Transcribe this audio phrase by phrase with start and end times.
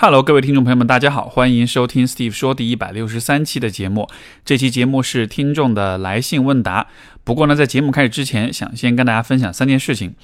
[0.00, 4.08] Hello，各位听众朋友们，大家好，欢迎收听 Steve 说第一百六十三期的节目。
[4.44, 6.86] 这期节目是听众的来信问答。
[7.24, 10.14] 不过呢，在节目开始之前，想先跟大家分享三件事情。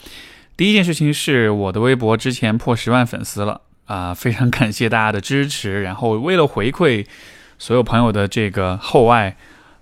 [0.57, 5.83] 第一件事情是我的微博之前破十万粉丝了啊， 非常感谢大家的支持。
[5.83, 7.05] 然后为了回馈
[7.59, 9.37] 所有朋友的这个厚爱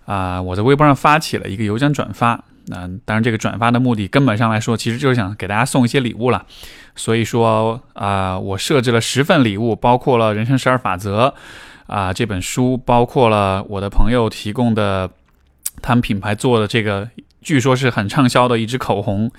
[0.07, 2.43] 啊，我在微博上发起了一个邮箱转发。
[2.67, 6.47] 那，当然这个转发的目的根本上来说，其实就是想给大家送一些礼物了。
[6.95, 11.35] 所以说啊，我设置了十份礼物，包括了《人生十二法则》
[11.93, 15.11] 啊这本书，包括了我的朋友提供的
[15.81, 17.09] 他们品牌做的这个，
[17.41, 19.31] 据说是很畅销的一支口红。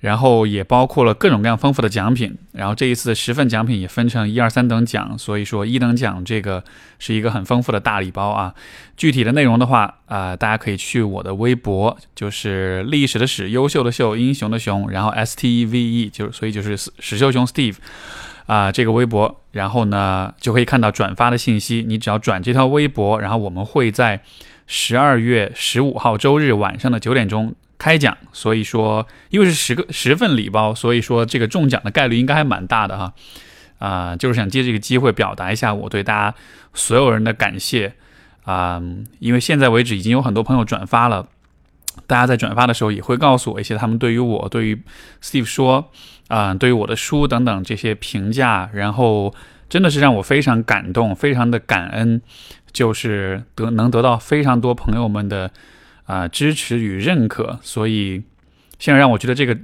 [0.00, 6.64] 然后也包括了各种各样丰富的奖品，然后这一次十份奖品也分成一二三等奖，所以说一等奖这个
[6.98, 8.54] 是一个很丰富的大礼包啊。
[8.96, 17.76] 具体的内容的话啊，大家可以去我的微博，就是历史的史、优秀的秀、英雄的雄，然后 S T E V E，就所以就是史秀雄 Steve
[18.46, 21.84] 啊这个微博，然后呢就可以看到转发的信息。
[21.86, 24.22] 你只要转这条微博，然后我们会在
[24.66, 27.54] 十二月十五号周日晚上的九点钟。
[27.80, 33.14] 开奖，所以说，因为是十个十份礼包，所以说这个中奖的概率应该还蛮大的哈，
[33.78, 36.36] 啊，就是想借这个机会表达一下我对大家
[36.74, 37.94] 所有人的感谢
[38.44, 38.82] 啊，
[39.18, 41.26] 因为现在为止已经有很多朋友转发了，
[42.06, 44.82] 大家在转发的时候也会告诉我一些他们对于我、对于
[45.22, 45.90] Steve 说
[46.28, 49.34] 啊、对于我的书等等这些评价，然后
[49.70, 52.20] 真的是让我非常感动，非常的感恩，
[52.74, 55.50] 就是得能得到非常多朋友们的。
[56.10, 58.20] 啊，支持与认可，所以
[58.80, 59.56] 现在让我觉得这个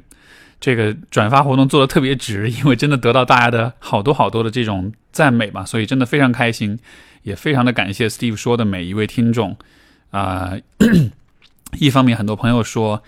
[0.61, 6.79] 这个转发活动做的特别值，因为真的得到大家的好多好多的这种赞美嘛，所以真的非常开心，
[7.25, 9.57] 也非常的感谢 Steve 说的每一位听众
[10.13, 10.53] 啊。
[11.81, 13.03] 一方面，很多朋友说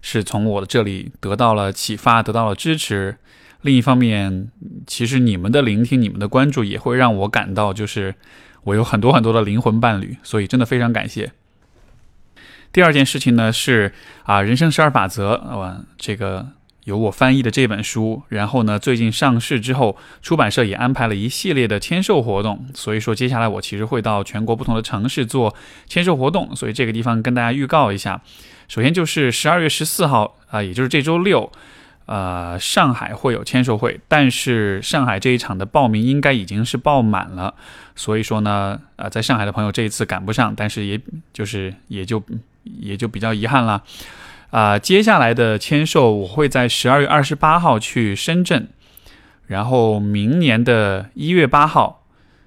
[0.00, 3.16] 是从我的这里得到了启发，得到了支持；
[3.62, 4.52] 另一方面，
[4.86, 8.14] 其实你们的聆听、你们的关注也会让我感到，就是
[8.62, 11.32] 我有很多很多的灵魂伴侣，所以真的非常感谢。
[12.74, 13.92] 第二件事情呢是
[14.24, 16.48] 啊，人生十二法则啊，这个
[16.82, 25.54] 由我翻译的这本书，然后呢，最近上市之后，出版社也安排了一系列的签售活动，所以说接下来我其实会到全国不同的城市做
[25.86, 28.20] 签售活动，所以这个地方跟大家预告一下，
[28.66, 31.52] 首先就是十二月十四号啊，也就是这周六，
[32.06, 37.54] 呃，上海会有签售会，但是上海这一场的报名应该已经是爆满了，
[37.94, 41.00] 所以说呢，呃，在上海的朋友这一次赶不上，但是也
[41.32, 42.20] 就是也就。
[42.64, 43.82] 也就比较遗憾了，
[44.50, 48.68] 啊，接下来的签售我会在十二月二十八号去深圳，
[49.46, 52.04] 然后明年的一月八号，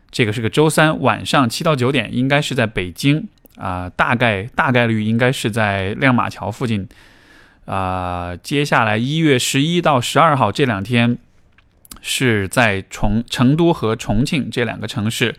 [0.10, 3.28] 这个是个周三晚上七到九点，应该是在北京
[3.58, 6.88] 啊，大概大概率应该是在亮马桥附近，
[7.66, 11.18] 啊，接下来一月十一到十二号这两天
[12.02, 15.36] 是在重成都和重庆这两个城市，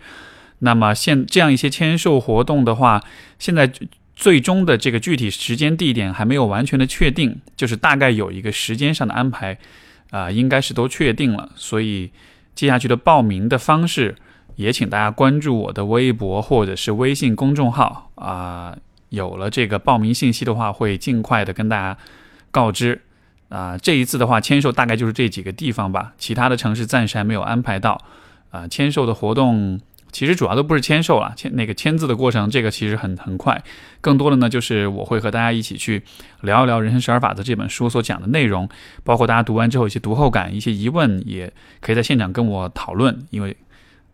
[0.60, 3.02] 那么现这样一些签售活动的话，
[3.38, 3.70] 现在。
[4.18, 9.56] 最终的这个具体时间地点还没有完全的确定，就是大概有一个时间上的安排，
[10.10, 11.52] 啊，应该是都确定了。
[11.54, 12.10] 所以
[12.52, 14.16] 接下去的报名的方式，
[14.56, 18.76] 也请大家关注我的微博或者是微信公众号啊。
[19.10, 21.96] 有了这个报名信息的话，会尽快的跟大家
[22.50, 23.00] 告知。
[23.48, 28.02] 啊，这一次的话，签售大概就是这几个地方吧，其他的城市暂时还没有安排到。
[28.50, 29.80] 啊，签售的活动。
[30.10, 33.62] 其实主要都不是签售了，签那个签字的过程，这个其实很很快。
[34.00, 36.02] 更多的呢，就是我会和大家一起去
[36.40, 38.68] 聊一聊《人生十二法则》这本书所讲的内容，
[39.04, 43.26] 包括大家读完之后一些读后感、一些疑问，也可以在现场跟我讨论。
[43.30, 43.56] 因为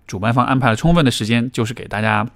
[0.07, 2.27] 主办方安排了充分的时间，就是给大家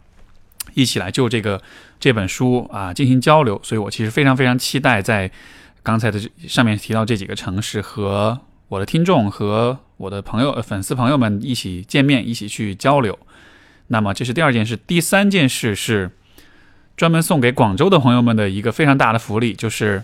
[0.74, 1.60] 一起来就这个
[1.98, 5.30] 这本书啊进行交流，所以我其实非常非常期待在
[5.82, 13.18] 刚才的上面提到这几个城市和我的听众和我的朋友、粉丝朋友们一起见面，一起去交流。
[13.88, 16.10] 那么这是第二件事，第三件事是
[16.96, 20.02] 专门送给广州的朋友们的一个非常大的福利，就是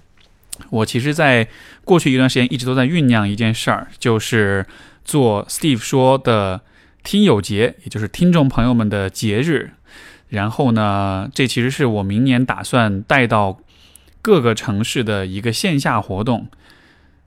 [0.70, 1.48] 我其实在
[1.84, 4.66] 过去一段时间一直都在酝酿一件事儿，就是
[5.04, 6.60] 做 Steve 说的
[7.02, 9.72] 听友节，也就是听众朋友们的节日。
[10.28, 13.58] 然后呢，这其实是我明年打算带到
[14.20, 16.48] 各个城市的一个线下活动。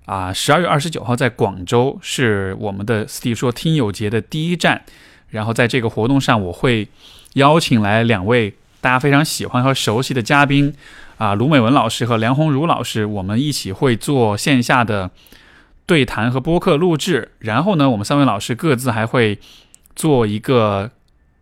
[0.05, 4.83] 啊，十二月二十九号在广州是我们的 Steve 说听友节的第一站。
[5.31, 6.87] 然后在这个活动上，我会
[7.33, 10.73] 邀请来两位大家非常喜欢和熟悉的嘉宾，
[11.17, 15.09] 啊，卢美文老师和梁红茹老师，我们一起会做线下的
[15.85, 17.31] 对谈和播客录制。
[17.39, 19.39] 然后呢，我们三位老师各自还会
[19.95, 20.91] 做一个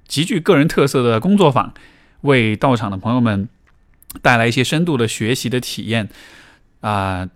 [0.07, 1.73] 极具个人特色的工作坊，
[2.21, 3.49] 为到场的朋友们
[4.21, 6.09] 带来一些深度的学习的体验。
[6.81, 7.27] 啊，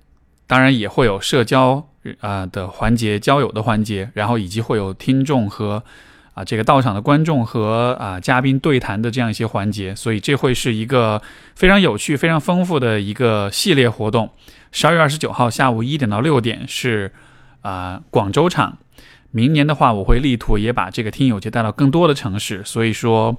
[0.48, 1.88] 当然也会有社交
[2.20, 5.84] 啊的环节、交友的环节，然后以及会有听众和
[6.34, 11.22] 啊这个到场的观众和啊嘉宾对谈的这样一些环节，所以这会是一个
[11.56, 14.30] 非常有趣、非常丰富的一个系列活动。
[14.72, 17.12] 十二月二十九号下午一点到六点是
[17.62, 18.80] 啊广州场，
[19.32, 23.38] 明年的话我会力图也把这个听友节带到更多的城市，所以说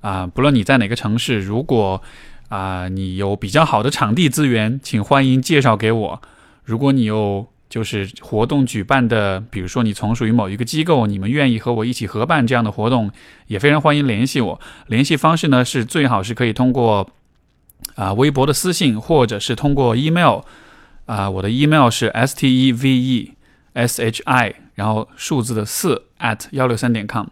[0.00, 2.02] 啊不论你在哪个城市，如果
[2.48, 6.22] 啊你有比较好的场地资源，请欢迎介绍给我。
[6.64, 13.10] 如果你有就是活动举办的，比如说你从属于某一个机构，你们愿意和我一起合办这样的活动，
[13.46, 14.60] 也非常欢迎联系我。
[14.88, 17.08] 联系方式呢是最好是可以通过
[17.94, 20.42] 啊微博的私信，或者是通过 email。
[21.06, 23.32] 啊，我的 email 是 s t e v e
[23.72, 27.26] s h i，然后数字的四 at 幺六三点 com，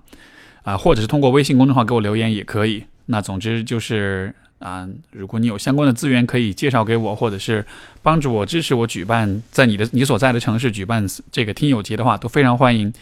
[0.62, 2.84] 啊，或者是通过微信公众号给我留言也可以。
[3.06, 7.66] 那总之就是啊，如果你有相关的资源可以介绍给我，或者是
[8.02, 12.92] 帮助我支持我举办在你的你所在的城市举办这个听友节的话，都非常欢迎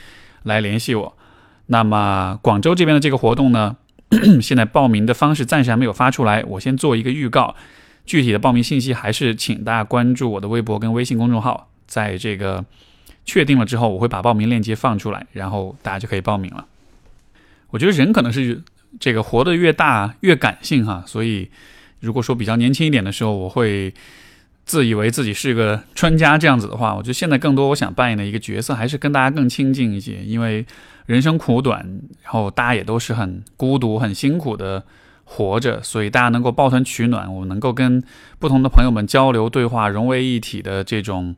[0.44, 1.14] 来联系我。
[1.66, 3.76] 那么广州这边的这个活动呢，
[4.40, 7.54] 现在报名的方式暂时还没有发出来，我先做一个预告。
[8.06, 12.64] 具体的报名信息还是请大家关注我的微博跟微信公众号，在这个
[13.26, 16.64] 确定了之后，我会把报名链接放出来，然后大家就可以报名了。
[17.68, 18.62] 我觉得人可能是
[19.00, 21.50] 这个活得越大越感性哈，所以
[22.00, 23.92] 如果说比较年轻一点的时候，我会
[24.64, 30.64] 自以为自己是个专家这样子的话，我觉得现在更多我想扮演的一个角色还是跟大家更亲近一些，因为
[31.06, 31.80] 人生苦短，
[32.22, 34.84] 然后大家也都是很孤独、很辛苦的。
[35.30, 38.02] 活着，所以大家能够抱团取暖，我能够跟
[38.38, 41.36] 不同的朋友们交流对话，融为一体的这种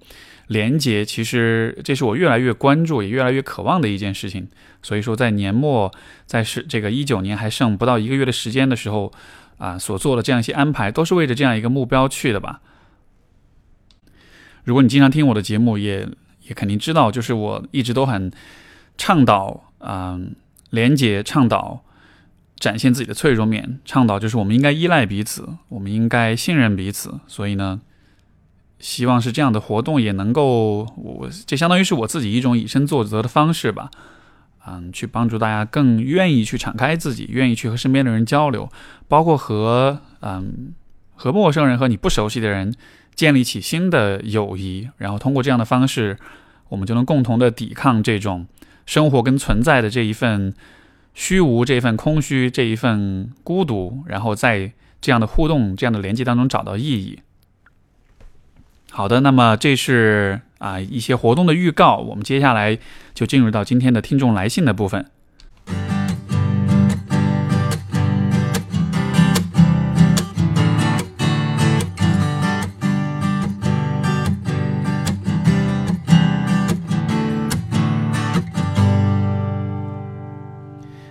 [0.50, 4.48] 连接，其实这是我越来越关注，也越来越渴望的一件事情。
[4.82, 5.92] 所以说，在年末，
[6.26, 9.12] 在是这个一九年还剩不到一个月的时间的时候，
[9.58, 12.60] 啊，所做的这样一些安排，都是为着这样一个目标去的吧。
[14.64, 16.08] 如果你经常听我的节目，也
[16.48, 18.32] 也肯定知道，就是我一直都很
[18.98, 20.34] 倡导，嗯，
[20.70, 21.84] 连接，倡导。
[22.56, 27.18] 展现自己的脆弱面，倡导就是我们应该依赖彼此，我们应该信任彼此。
[27.26, 27.80] 所以呢，
[28.80, 33.90] 希望是这样的活动也能够，我这相当于是我自己一种以身作则的方式吧。
[34.66, 38.68] 嗯，去帮助大家更愿意去敞开自己，愿意去和身边的人交流，
[39.06, 40.74] 包括和嗯
[41.14, 42.74] 和陌生人和你不熟悉的人
[43.14, 46.18] 建立起新的友谊，然后通过这样的方式，
[46.70, 48.46] 我们就能共同的抵抗这种
[48.84, 50.54] 生活跟存在的这一份。
[51.12, 57.18] 虚无这一份空虚，这一份孤独，然后在这样的互动、这样的连接当中找到意义。
[58.92, 62.78] 好的，那么这是啊一些活动的预告，我们接下来
[63.14, 65.06] 就进入到今天的听众来信的部分。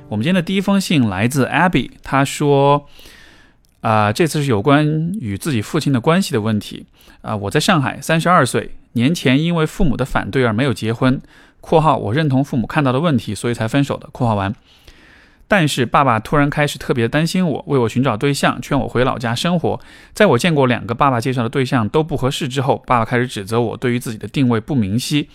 [0.09, 2.87] 我们今天的第一封信来自 Abby，他说
[3.81, 6.85] ：“啊，这次是有关与自己父亲的关系的问题。
[7.21, 11.21] 啊，我在上海，三十二岁，年前因为父母的反对而没有结婚
[11.61, 14.07] （括号我认同父母看到的问题，所以才分手的）。
[14.13, 14.53] 括号完。
[15.49, 19.81] 但是爸爸突然开始特别担心我，为我寻找对象，劝我回老家生活。
[20.13, 25.27] 在我见过两个爸爸介绍的对象都不合适之后，爸爸开始指责我对于自己的定位不明晰。”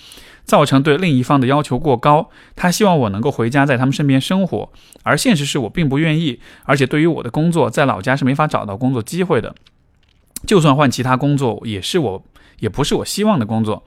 [0.45, 4.71] 造成对另一方的要求过高，他希望我能够回家在他们身边生活，
[5.03, 9.55] 而现实是我并不愿意，而且对于我的工作在老家是没法找到工作机会的，
[10.47, 12.23] 就算换其他工作也是我
[12.59, 13.85] 也不是我希望的工作。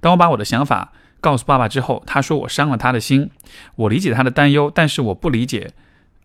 [0.00, 3.30] 当我把我的想法告诉爸爸之后，他说我伤了他的心，
[3.76, 5.72] 我理解他的担忧，但是我不理解。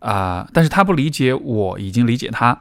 [0.00, 0.46] 啊！
[0.52, 2.60] 但是他不理解，我已经理解他，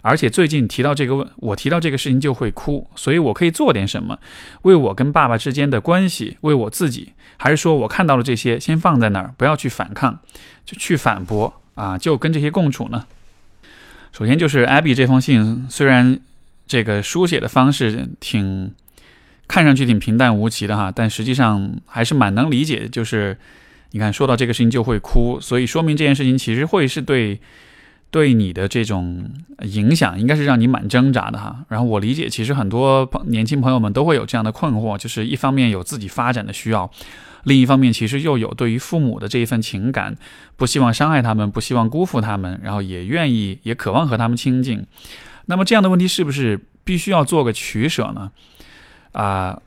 [0.00, 4.16] 而且最近提到这个问，我提到这个事情就会哭，所以我可以做点什么，
[4.62, 10.20] 为我跟爸爸之间的关系，为我自己，还是说我看到了这些，先放在那儿，不要去反抗，
[10.64, 13.06] 就去反驳啊，就跟这些共处呢？
[14.12, 16.20] 首先就是 Abby 这封信，虽然
[16.68, 18.72] 这个书写的方式挺
[19.48, 23.36] 看上去挺平淡无奇的哈，但实际上还是蛮能理解，就是。
[23.90, 27.38] 你看，说到这个事情就会哭，所以说明这件事情其实会是对
[28.10, 29.30] 对你的这种
[29.62, 31.64] 影响，应该是让你蛮挣扎的哈。
[31.68, 36.90] 然后我理解，其实很多年轻朋友们都会有这样的困惑，就是一方面有自己发展的需要，
[37.44, 40.16] 另一方面其实又有对于父母的这一份情感，
[40.56, 44.84] 不希望伤害他们，不希望辜负他们，然后也愿意也渴望和他们亲近。
[45.46, 48.32] 那么这样的问题是不是必须要做个取舍呢？
[49.14, 49.58] 啊，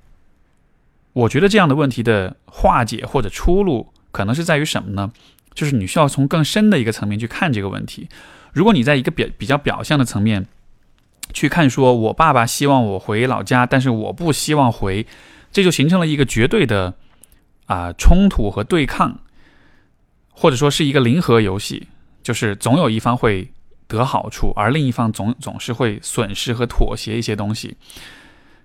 [1.12, 3.92] 我觉得这样的问题的化解或者出路。
[4.10, 5.12] 可能是在于什么呢？
[5.54, 8.10] 就是你需要从更深的一个层面去看这个问题。
[8.52, 10.48] 如果你在一个表比较表象的层面
[11.34, 15.06] 去看说，我爸爸希望我回老家，但是我不希望回，
[15.52, 16.96] 这就形成了一个绝对的
[17.68, 19.20] 啊冲突和对抗，
[20.32, 21.88] 或者说是一个零和游戏，
[22.24, 23.52] 就是总有一方会
[23.88, 27.78] 得好处，而另一方总总是会损失和妥协一些东西。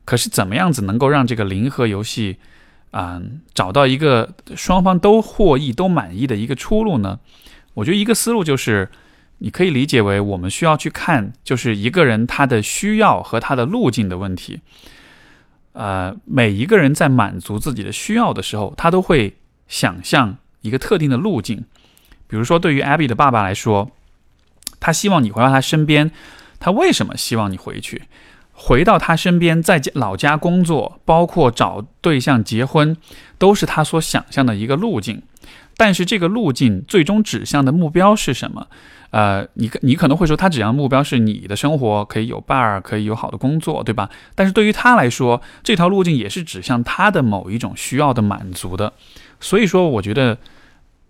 [0.04, 2.38] 可是怎么样子能够让这个零和游戏
[2.90, 3.20] 啊
[3.54, 7.20] 找到一个双方都获益、都满意的一个出路呢？
[7.74, 8.90] 我觉得一个思路就是。
[9.44, 14.60] 你可以理解为，我们需要去看，就是一个人他的需要和他的路径的问题。
[15.72, 21.64] 呃，每一个人在满足自己的需要的时候，他都会想象一个特定的路径。
[22.28, 23.90] 比如说，对于 Abby 的爸爸来说，
[24.78, 26.12] 他希望你回到他身边。
[26.60, 28.02] 他为什么希望你回去？
[28.64, 32.96] 回到他身边，在老家工作，包括找对象、结婚，
[33.36, 35.20] 都是他所想象的一个路径。
[35.76, 38.68] 但是，这个路径最终指向的目标是什么？
[39.10, 44.08] 呃，你你可能会说，他指向目标是你的生活可以有伴儿，可以有好的工作，对吧？
[44.36, 48.92] 但是对于他来说，这条路径也是指向他的某一种需要的满足的。
[49.40, 50.38] 所以说，我觉得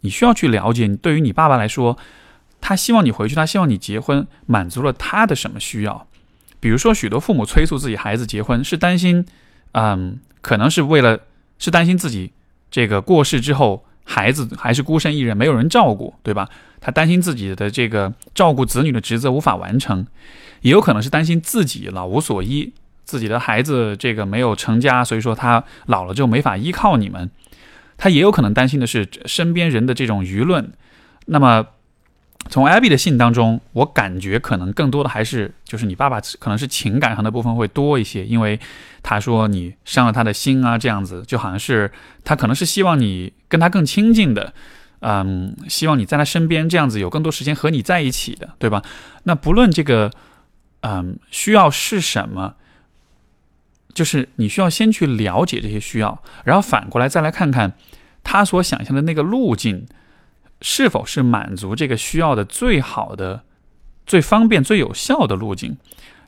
[0.00, 1.99] 你需要去了解，你对于你爸爸来说，
[2.62, 6.06] 他希望你回去，他希望你结婚，满足了他的什么需要？
[6.62, 9.26] 比如说，许多父母催促自己孩子结婚，是担心，
[9.73, 11.19] 嗯，可能是为了
[11.59, 12.33] 是担心自己
[12.71, 13.85] 这个过世之后。
[14.04, 16.49] 孩子还是孤身一人，没有人照顾，对吧？
[16.81, 20.04] 他担心自己的这个照顾子女的职责无法完成，
[20.62, 22.73] 也有可能是担心自己老无所依，
[23.04, 27.31] 自己的孩子这个没有成家，所以说他老了就没法依靠你们。
[27.97, 30.73] 他也有可能担心的是身边人的这种舆论。
[31.26, 31.66] 那么。
[32.50, 38.61] 从 Abby 的信当中，我感觉可能更多的还是就是你爸爸可能是情感上的部分会多一些，因为
[39.02, 41.90] 他说你伤了他的心啊，这样子就好像是
[42.25, 44.52] 他可能是希望你跟他更亲近的，
[45.00, 48.82] 嗯，希望你在他身边，这样子有更多时间和你在一起的，对吧？
[49.22, 50.11] 那不论这个
[50.80, 52.56] 嗯需要是什么，
[53.94, 57.72] 就是你需要先去了解这些需要，然后反过来再来看看
[58.22, 59.87] 他所想象的那个路径。
[60.62, 63.42] 是否是满足这个需要的最好的、
[64.07, 65.76] 最方便、最有效的路径？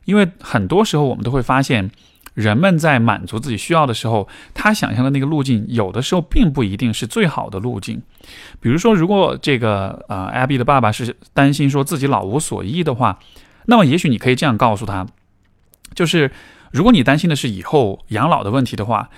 [0.03, 1.89] 因为很多时候我们都会发现，
[2.35, 8.03] 人们在满足自己需要的时候，他想象的那个路径，有的时候并不一定是最好的路径。
[8.59, 13.17] 比如说，如果这个呃，Abby 的爸爸是担心说自己老无所依的话，
[13.65, 15.07] 那么也许你可以这样告诉他：，
[15.95, 16.29] 就是
[16.71, 19.09] 如果你担心的是以后养老的问题的话，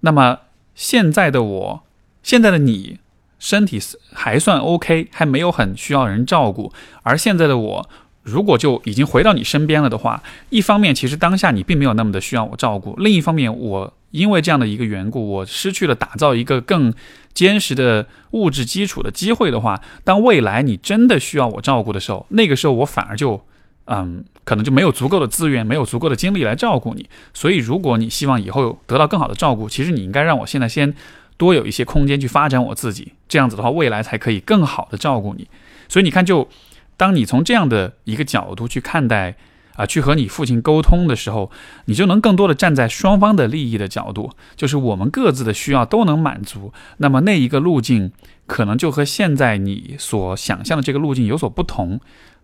[0.00, 0.40] 那么
[0.74, 1.82] 现在的我，
[2.22, 2.98] 现在的你。
[3.38, 3.78] 身体
[4.12, 6.72] 还算 OK，还没有很需要人照顾。
[7.02, 7.88] 而现在的我，
[8.22, 16.92] 如果就已经回到你身边了的话，一方面其实当下你并没有那么的需要我照顾；另一方面，我因为这样的一个缘故，我失去了打造一个更
[17.34, 23.40] 坚实的物质基础的机会的话，当未来你真的需要我照顾的时候，那个时候我反而就，
[23.84, 27.06] 嗯，可能就没有足够的资源，没有足够的精力来照顾你。
[27.34, 30.94] 所以，如果你希望以后得到更好的照顾，其实你应该让我现在先。
[31.36, 35.48] 多有一些空间去发展我自己，这样子的话，未来才可以更好的照顾你。
[35.88, 36.48] 所以你看，就
[36.96, 39.36] 当你从这样的一个角度去看待
[39.74, 41.50] 啊，去和你父亲沟通的时候，
[41.84, 46.72] 你就能更多的站在双方的利益的角度，就是我们各自的需要都能满足。
[46.96, 48.10] 那么那一个路径
[48.46, 52.00] 可能就和现在你所想象的这个路径有所不同。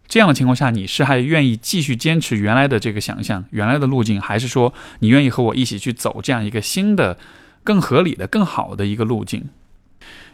[0.06, 7.16] 这样的情况下，你是还愿意继续坚持原来的这个想象、原来的路径，还是说你愿意和我一起去走这样一个新的？
[7.64, 9.48] 更合理的、更好的一个路径。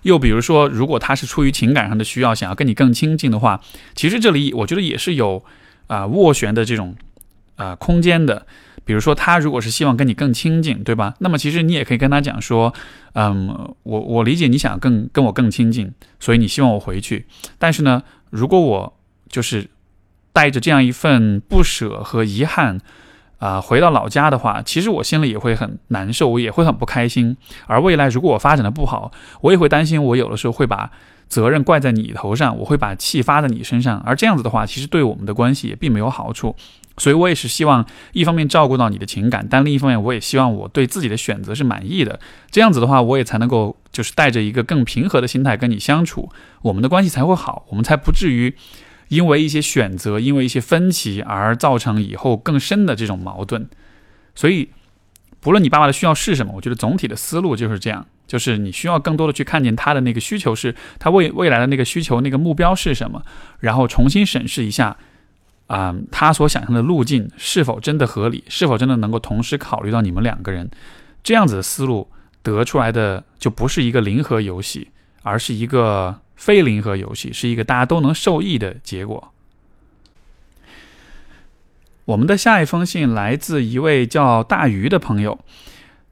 [0.03, 3.61] 又比如说，如果他是出于情感上的需要，想要跟你更亲近的话，
[3.95, 5.45] 其实这里我觉得也是有
[5.89, 6.97] 啊斡旋的这种
[7.57, 8.47] 啊空间的。
[8.85, 11.15] 比如说，他如果是希望跟你更亲近，对吧？
[11.19, 12.73] 那么其实你也可以跟他讲说，
[13.13, 17.27] 嗯，我我理解你想更跟我更亲近，所以你希望我回去。
[17.59, 18.97] 但是呢，如果我
[19.29, 19.69] 就是
[20.33, 22.81] 带着这样一份不舍和遗憾。
[23.39, 27.37] 啊，回到老家的话，其实我心里也会很难受，我也会很不开心。
[27.67, 30.91] 而未来如果我发展的不好，我也会担心，我有的时候会把
[31.29, 34.01] 责任怪在你头上，我会把气发在你身上。
[34.01, 36.57] 而这样子的话，其实对我们的关系也并没有好处。
[36.97, 42.19] 所以我也是希望一方面照顾到你的情感，但另一方面我也希望我对自己的选择是满意的。
[42.51, 46.29] 这样子的话，我也才能够就是带着一个更平和的心态跟你相处，
[46.63, 48.53] 我们的关系才会好，我们才不至于。
[49.09, 53.69] 因为一些选择，因为一些分歧而造成以后更深的这种矛盾，
[54.35, 54.69] 所以
[55.41, 63.23] 不论你爸爸的需要是什么，我觉得总体的思路就是这样，就是你需要更多的去看见他的那个需求是他未未来的那个需求那个目标是什么，
[63.61, 64.97] 然后重新审视一下，
[65.69, 70.71] 啊，他所想象的路径是否真的合理，是否真的能够同时考虑到你们两个人，
[71.23, 72.11] 这样子的思路
[72.43, 74.91] 得出来的就不是一个零和游戏，
[75.23, 76.21] 而是一个。
[76.39, 79.35] 非零和游戏是一个大家都能受益的结果。
[82.07, 85.39] 我们的下一封信来自一位叫大鱼的朋友，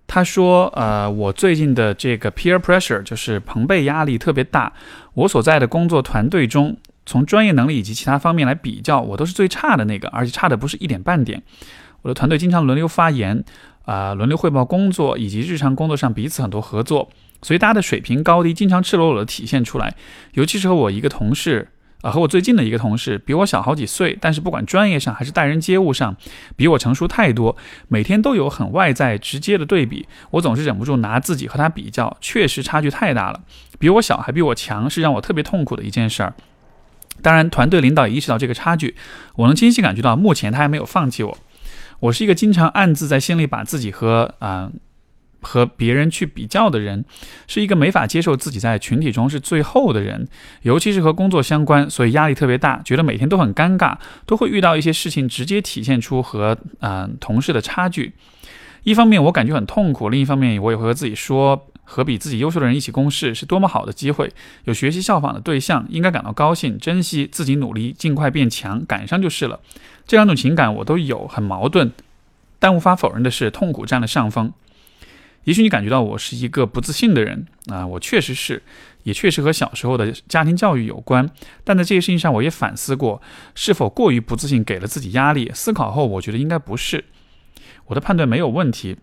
[0.07, 4.75] 他说：“呃，我最近的这个 peer pressure 就是朋辈压力特别大，
[5.15, 11.43] 我所在的工作团队中，从专业能力以及其他方面来比较，我都是最差的那个，而且差的不是一点半点。
[12.07, 13.45] 我的团队经常轮流发言，
[13.85, 17.11] 啊，轮流汇报工作，以及日常工作上彼此很多合作，
[17.43, 19.97] 所以大家的水平高低经常赤裸裸的体现出来，
[20.35, 21.73] 尤其是和我一个同事。”
[22.03, 26.15] 啊，和我最近的一个同事比我小好几岁，但是不管专业上还是待人接物上，
[26.55, 27.57] 比我成熟太多。
[27.89, 33.41] 每天都有很外在直接的对比，我总是忍不住拿自己和他比较，确实差距太大了。
[33.81, 36.35] 比我小还比我强，是让我特别痛苦的一件事儿。
[37.23, 38.95] 当然，团队领导也意识到这个差距，
[39.37, 41.39] 我能清晰感觉到，目前他还没有放弃我。
[42.01, 44.71] 我是一个经常暗自在心里把自己和啊。
[45.43, 47.05] 和别人去比较的人，
[47.47, 50.27] 是一个没法接受自己在群体中是最后的人，
[50.63, 58.15] 尤其是和工作相关，所以压力特别大，觉得每天都很尴尬，都会遇到一些事情，直接体现出和嗯同事的差距。
[58.83, 64.33] 一方面我感觉很痛苦，另一方面我也会和自己说，和比自己优秀的人一起共事是多么好的机会，
[64.65, 69.61] 有学习效仿的对象，应该感到高兴，珍惜自己努力，尽快变强，赶上就是了。
[70.07, 71.93] 这两种情感我都有，很矛盾，
[72.59, 74.53] 但无法否认的是，痛苦占了上风。
[75.45, 78.63] 也许你感觉到我是一个不自信的人啊，我确实是，
[79.05, 81.31] 也确实和小时候的家庭教育有关。
[81.63, 83.23] 但在这些事情上，我也反思过，
[83.55, 85.51] 是否过于不自信，给了自己压力。
[85.55, 87.05] 思考后，我觉得应该不是，
[87.87, 88.97] 我的判断没有问题。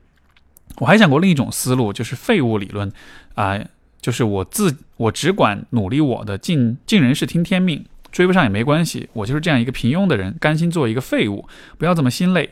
[0.78, 2.92] 我还想过另一种思路，就是废物理论
[3.36, 3.58] 啊，
[4.02, 11.46] 就是我自我只管努力我的，尽尽人事听天命，追不上也没关系，我就是这样一个平庸的人，甘心做一个废物，
[11.78, 12.52] 不要这么心累。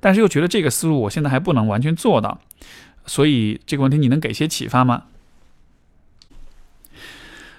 [0.00, 2.40] 但是又觉得这个思路我现在还不能完全做到。
[3.04, 5.02] 所以这个问题你能给些启发吗？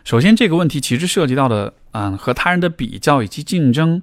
[0.06, 4.02] 首先，这个问题其实涉及到的，嗯，和他人的比较以及竞争，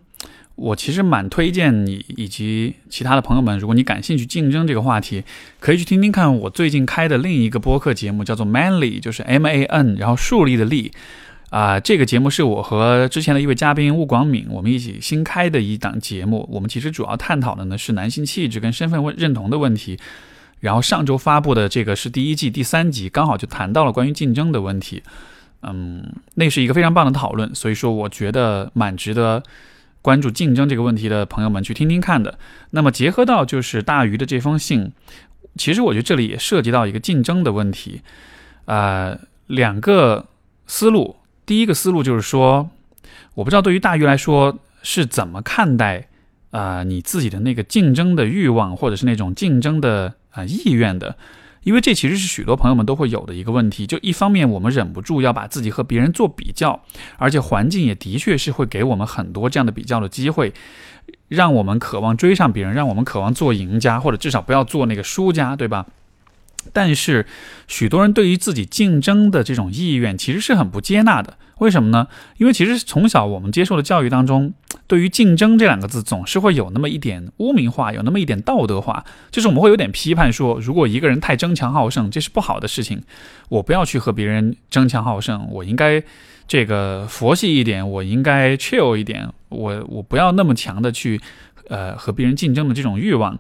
[0.55, 5.25] 我其实蛮推荐你以及其他的朋友们，如果你感兴趣竞争这个话题，
[5.59, 10.91] 可以去听听看我最近开的另一个播客节目，叫做 Manly，就是 M A N，然后树立的立，
[11.50, 19.99] 啊，这个节目是我和之前的一位嘉宾吴广敏我们一起新开的一档节目，我们其实主要探讨的呢是男性气质跟身份问认同的问题。
[20.60, 25.02] 然后上周发布的这个是第一季第三集，刚好就谈到了关于竞争的问题，
[25.63, 29.43] 嗯，那是一个非常棒的讨论，所以说我觉得蛮值得
[30.02, 32.39] 关注竞争这个问题的朋友们去听听看的。
[32.73, 34.93] 那么结合到就是大鱼的这封信，
[35.56, 38.02] 其实我觉得这里也涉及到一个竞争的问题，
[38.67, 40.26] 呃，两个
[40.67, 41.17] 思路，
[41.50, 42.71] 第一个思路就是说，
[43.34, 46.06] 我不知道对于大鱼来说是怎么看待
[46.52, 50.15] 啊你自己的那个竞争的欲望，或者是那种竞争的。
[50.30, 51.17] 啊，意愿的，
[51.65, 53.84] 因为这其实是许多朋友们都会有的一个问题。
[53.84, 56.80] 就一方面，我们忍不住要把自己和别人做比较，
[57.17, 60.54] 而且环境也的确是会给我们很多这样的比较的机会，
[61.26, 65.84] 让我们渴望追上别人，让我们渴望做赢家，或者至少不要做那个输家，对吧？
[66.73, 67.27] 但是，
[67.67, 71.37] 许多人对于自己竞争的这种意愿其实是很不接纳的。
[71.59, 72.09] 为什么呢？
[72.39, 74.53] 因为其实从小我们接受的教育当中，
[74.87, 83.03] 对于竞争这两个字总是会有那么一点污名化，有那么一点道德化，就是我们会有点批判说，如果一个人太争强好胜，这是不好的事情。
[83.51, 86.03] 我不要去和别人争强好胜，我应该
[86.49, 91.21] 这个佛系一点，我应该 chill 一点，我我不要那么强的去
[91.69, 93.39] 呃和别人竞争的这种欲望。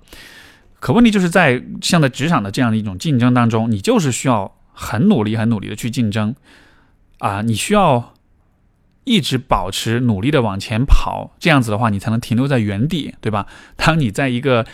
[0.80, 6.34] 可问题就是在像在职场的这样的一种竞争当中，你就是需要很努力、很努力的去竞争，
[7.18, 8.14] 啊，你需要
[9.04, 13.46] 一直保持努力的往前跑，这样子的话，你才能停留在原地，对吧？
[13.76, 14.66] 当你在一个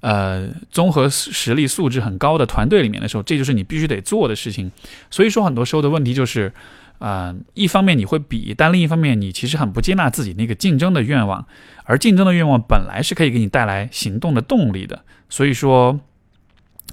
[0.00, 4.72] 呃综合实力素质很高的团队里面的时候，这就是你必须得做的事情。
[5.10, 6.52] 所以说，很多时候的问题就是。
[7.00, 11.46] 啊，一方面你会比，但另一方面你其实很不接纳自己那个竞争的愿望，
[11.84, 15.02] 而竞争的愿望本来是可以给你带来行动的动力的。
[15.30, 15.98] 所以说，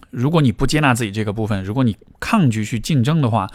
[0.09, 3.49] 如果你不接纳自己这个部分，如果你抗拒去竞争的话，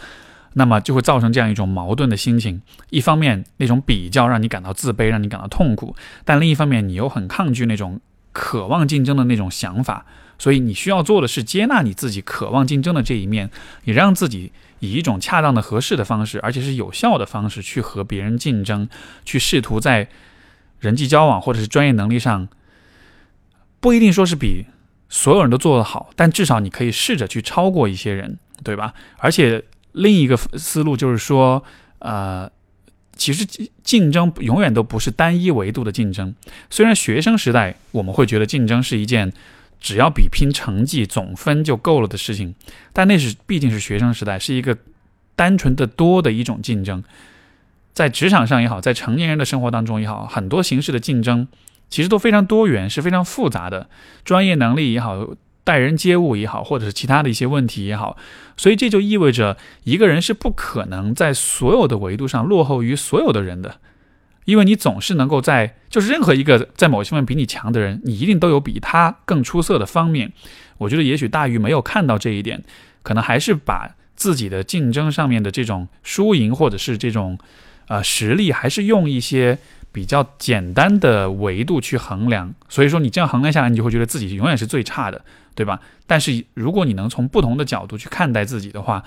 [0.53, 2.61] 那么就会造成这样一种矛盾的心情。
[2.91, 7.99] 一方面那种比较让你感到自卑，让你感到痛苦，但另一方面你又很抗拒那种
[8.31, 10.05] 渴望竞争的那种想法。
[10.37, 13.49] 所以你需要做的是接纳你自己渴望竞争的这一面，
[13.85, 14.51] 也让自己。
[14.83, 18.89] 以一种恰当的、合适的方式，而且是有效的方式去和别人竞争，
[19.23, 20.09] 去试图在
[20.81, 22.49] 人际交往或者是专业能力上，
[23.79, 24.65] 不一定说是比
[25.07, 28.93] 所有人都做得好，但至少你可以试着去超过一些人，对吧？
[29.19, 31.63] 而且另一个思路就是说，
[31.99, 32.51] 呃，
[33.15, 33.45] 其实
[33.83, 36.35] 竞争永远都不是单一维度的竞争。
[36.69, 39.31] 虽然学生时代我们会觉得竞争是一件。
[39.83, 42.55] 只要比拼成绩总分就够了的事情，
[42.93, 44.77] 但那是毕竟是学生时代，是一个
[45.35, 47.03] 单纯的多的一种竞争。
[47.93, 51.47] 在职场上也好，在成年人的生活当中也好，很多形式的竞争，
[51.89, 53.89] 其实都非常多元，是非常复杂的，
[54.23, 55.27] 专业能力也好，
[55.65, 58.17] 待人接物也好，或者是其他的一些问题也好，
[58.55, 63.79] 所以这就意味着一个人是不可能在所有的维度上落后于所有的人的，
[64.45, 70.31] 因为你总是能够在，就是任何一个在某些方面比你强的人，你一定都有比他更出色的方面。
[70.77, 72.63] 我觉得也许大鱼没有看到这一点，
[73.01, 77.37] 可能还是把自己的竞争上面的这种输赢或者是这种
[77.87, 79.57] 呃实力，还是用一些。
[79.93, 85.79] 比较简单的维度去衡量，所以说你这样衡量下来，你就会觉得自己永远是最差的，对吧？
[86.07, 89.03] 但是如果你能从不同的角度去看待自己的话，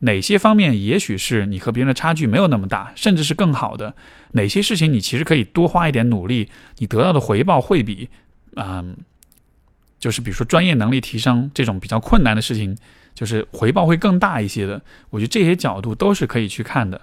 [0.00, 3.94] 哪些方面也许是你和别人的差距没有那么大，甚至是更好的？
[4.32, 8.08] 哪些事情你其实可以多花一点努力，你得到的回报会比，
[8.54, 8.96] 嗯，
[9.98, 12.76] 就是比如说专业能力提升这种比较困难的事情，
[13.14, 14.80] 就是回报会更大一些的。
[15.10, 17.00] 我觉得这些角度都是可以去看的。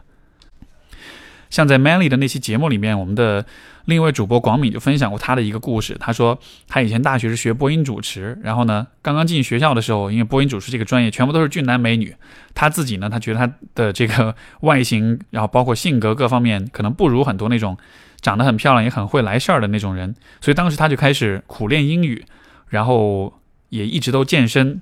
[1.55, 3.45] 像在 Manly 的那期节目里面，我们的
[3.85, 5.95] 另一位主播广敏就分享过他的一个故事。
[6.01, 6.37] 他说
[6.67, 12.13] 他以前大学是学播音主持，然后呢，刚刚进学校的时候，因为播音主持这个专业全部都是俊男美女，
[12.53, 17.77] 他自己呢，他觉得他的这个外形，然后包括性格各方面，可能不如很多那种
[18.19, 22.25] 长得很漂亮也很会来事儿的那种人，所以当时他就开始苦练英语，
[22.67, 23.33] 然后
[23.69, 24.81] 也一直都健身。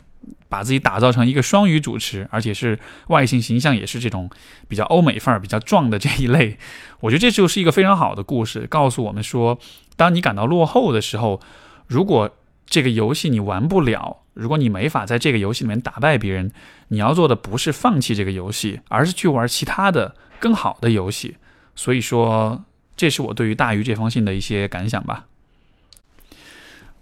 [0.53, 4.29] 把自己打造成一个双语主持，而且是外形形象也是这种
[4.67, 6.59] 比较欧美范儿、比较壮的这一类。
[6.99, 9.57] 我觉得这就是一个非常好的故事，告诉我们说，
[9.95, 11.41] 当你感到落后的时候，
[11.87, 12.29] 如果
[12.67, 16.51] 这个游戏你玩不了，如果你没法在这个游戏里面打败别人，
[16.89, 21.37] 你要做的不是放弃这个游戏，而是去玩其他的更好的游戏。
[21.75, 22.63] 所以说，
[22.95, 25.25] 这是我对于大鱼这封信的一些感想吧。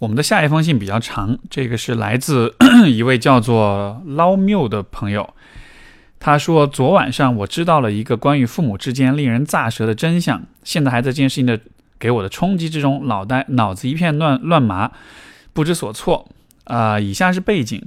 [0.02, 2.56] 我们的下一封信比较长，这个是来自
[2.92, 5.36] 一位叫做捞缪的朋友。
[6.20, 11.60] 他说：“昨晚上我知道了一个关于父母之间令人咋舌的真相，现在还在这件事情的
[12.00, 14.92] 给我的冲击之中，脑袋脑子一片乱乱麻，
[15.54, 16.28] 不知所措。
[16.64, 17.84] 啊，以下是背景：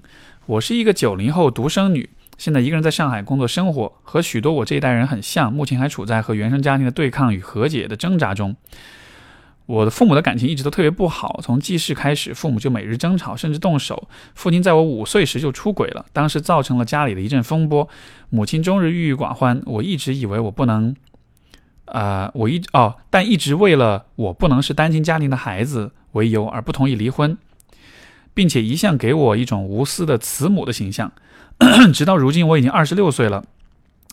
[0.46, 8.55] 我是一个九零后独生女，现在一个人在上海工作生活，和许多我这一代人很像，目前还处在和原生家庭的对抗与和解的挣扎中。”
[9.66, 14.09] 我的父母的感情一直都特别不好，从记事开始，父母就每日争吵，甚至动手。
[14.35, 17.88] 父亲在我五岁时就出轨了，当时造成了家里的一阵风波。
[18.29, 20.94] 母亲终日郁郁寡欢，我一直以为我不能，
[21.87, 27.38] 啊，我一哦，但一直为了我不能是单亲家庭的孩子为由而不同意离婚，
[28.35, 31.11] 并且一向给我一种无私的慈母的形象。
[31.94, 33.44] 直到如今，我已经二十六岁了，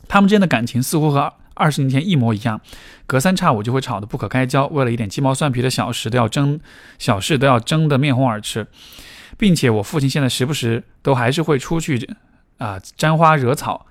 [0.08, 1.34] 他们之间的感情似乎和。
[1.62, 2.60] 二十年前一模一样，
[3.06, 6.60] 隔三差五就会吵得不可开交，为了一点鸡毛蒜皮的小事都要争，
[6.98, 8.66] 小事都要争得面红耳赤，
[9.38, 12.10] 并且我父亲现在时不时都还是会出去
[12.58, 13.86] 啊沾花惹草。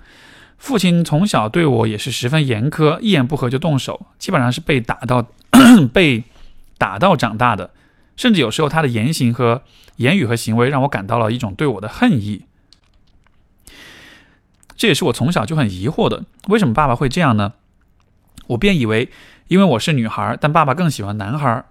[0.59, 5.27] 父亲从小对我也是十分严苛，一言不合就动手，基本上是被打到
[5.95, 6.25] 被
[6.77, 7.71] 打到长大的，
[8.17, 9.63] 甚至有时候他的言行和
[9.97, 12.47] 言语和行为让我感到了一种对我的恨意。
[14.77, 17.53] 这也是我从小就很疑惑的，为什么爸爸会这样呢？
[18.49, 19.09] 我便以为，
[19.49, 21.65] 因为我是女孩，但爸爸更喜欢男孩，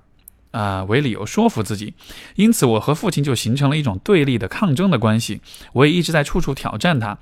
[0.51, 1.93] 啊，为理由说服自己，
[2.36, 5.41] 因此我和父亲就形成了一种对立的抗争的关系。
[5.73, 7.17] 我也一直在处处挑战他。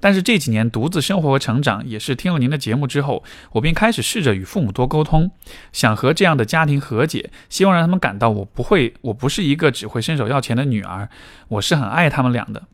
[0.00, 5.30] 但是这几年独自生活和成长，也是听了您的节目之后，我便开始试着与父母多沟通，
[5.72, 11.08] 想和这样的家庭和解，希望让他们感到我不会，我不是一个只会伸手要钱的女儿，
[11.48, 12.64] 我是很爱他们俩的。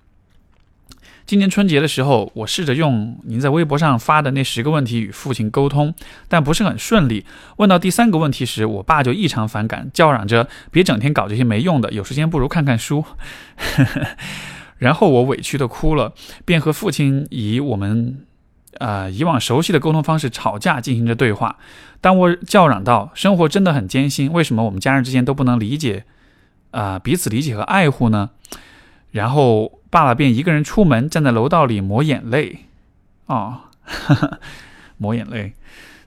[1.31, 5.95] 今年春节的时候，我试着用您在微博上发的那十个问题与父亲沟通，
[6.27, 7.25] 但不是很顺利。
[7.59, 13.05] 问到第三个问题时，我爸就异常反感，叫嚷着别整天搞这些没用的，有时间不如看看书。
[14.79, 16.15] 然后我委屈的哭了，
[16.45, 18.27] 便和父亲以我们
[18.79, 21.59] 啊以往熟悉的沟通方式吵架，进行着对话。
[22.01, 26.03] 当我叫嚷道：“生活真的很艰辛，为什么我们家人之间都不能理解
[26.73, 28.31] 啊彼此理解和爱护呢？”
[29.13, 29.79] 然后。
[29.91, 32.61] 爸爸便一个人出门，站在楼道里抹眼泪，
[33.27, 33.63] 哦，
[34.97, 35.53] 抹眼泪。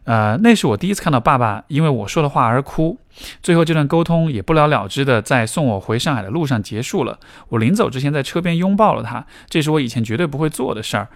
[0.05, 2.97] 呃，那是我第一次看到爸爸因为我说的话而哭。
[3.41, 7.19] 最后这段沟通也不了了之的在送我回上海的路上结束了。
[7.49, 11.07] 我临走之前在车边拥抱了他，这是我以前绝对不会做的事儿。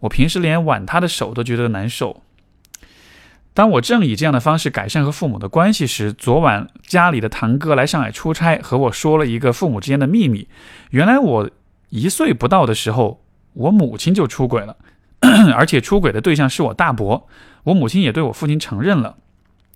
[0.00, 2.22] 我平时连挽他的手都觉得难受。
[3.54, 10.48] 当我正以这样的方式改善和父母的关系时，昨晚家里的堂哥来上海出差，和我说了一个父母之间的秘密。
[10.90, 11.50] 原来我。
[11.94, 14.76] 一岁不到的时候，我母亲就出轨了，
[15.54, 17.28] 而且出轨的对象是我大伯。
[17.62, 19.14] 我母亲也对我父亲承认了。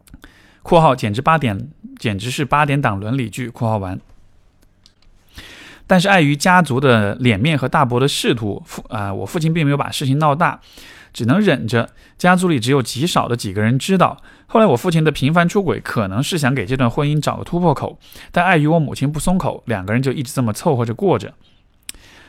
[0.65, 3.49] （括号简直八点，简直是八点档伦理剧。
[3.55, 4.01] ）（括号完）。
[5.87, 10.61] 但是碍于家族的脸面和大伯的仕途，父啊，我父亲并没有把事情闹大。
[11.13, 11.89] 只能忍着。
[12.19, 14.21] 家族里只有极少的几个人知道。
[14.49, 17.97] 后来我父亲的频繁出轨，可能是想给这段婚姻找个突破口，
[18.33, 21.33] 但碍于我母亲不松口，两个人就一直这么凑合着过着。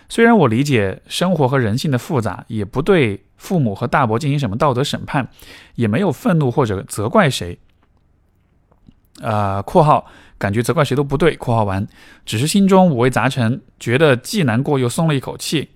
[0.10, 5.30] 虽然我理解生活和人性的复杂，也不对父母和大伯进行什么道德审判，
[5.76, 7.58] 也没有愤怒或者责怪谁。
[9.22, 10.08] 呃（括号）
[10.40, 11.88] 感觉责怪谁都不对（括号完），
[12.26, 15.70] 只是心中五味杂陈，觉得既难过又松了一口气。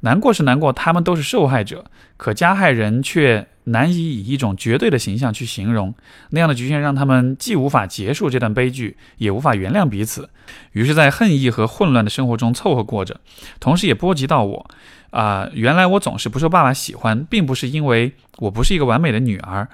[0.00, 1.84] 难过是难过，他们都是受害者，
[2.16, 5.94] 可加害人却难以以一种绝对的形象去形容，
[6.30, 10.28] 那样的局限让他们既无法结束这段悲剧，也无法原谅彼此，
[10.72, 13.20] 于是，在恨意和混乱的生活中凑合过着，
[13.58, 14.70] 同时也波及到我。
[15.10, 19.66] 啊，原来我总是不受爸爸喜欢，并不是因为我不是一个完美的女儿，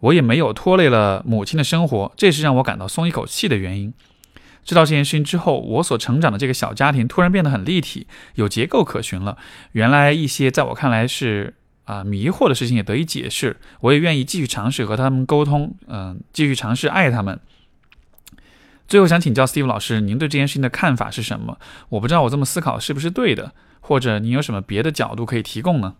[0.00, 3.94] 我也没有拖累了母亲的生活，这是让我感到松一口气的原因。
[4.62, 9.38] 知道这件事情之后，我所成长的这个小家庭突然变得很立体，有结构可循了。
[9.72, 13.56] 原来一些在我看来是啊迷惑的事情也得以解释。
[13.80, 17.38] 我也愿意继续尝试和他们沟通，嗯，继续尝试爱他们。
[18.86, 21.58] 最后想请教 Steve 老师，您对这件事情的看法是什么？
[21.88, 25.94] 我不知道我这么思考是不是对的，或者您有什么别的角度可以提供呢？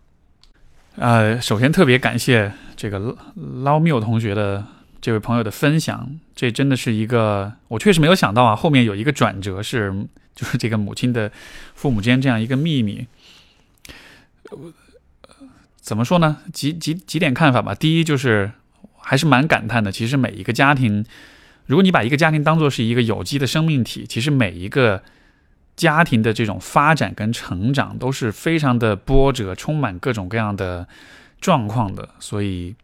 [0.95, 3.17] 呃，首先特别感谢这个
[3.63, 4.65] 捞缪同学的。
[5.01, 8.55] 这位朋友的分享，这真的是一个我确实没有想到啊！
[8.55, 9.93] 后面有一个转折是，
[10.33, 11.31] 就是这个母亲的
[11.75, 13.05] 父母间这样一个秘密。
[15.85, 16.37] 怎么说呢？
[16.51, 17.75] 几几几点看法吧。
[17.75, 18.51] 第一就是
[18.97, 19.91] 还是蛮感叹的。
[19.91, 21.05] 其实每一个家庭，
[21.67, 25.03] 如果你把一个家庭当做是一个有机的生命体，其实每一个
[25.75, 30.87] 家庭的这种发展跟成长都是非常的波折，充满各种各样的
[31.39, 32.09] 状况的。
[32.19, 32.75] 所以。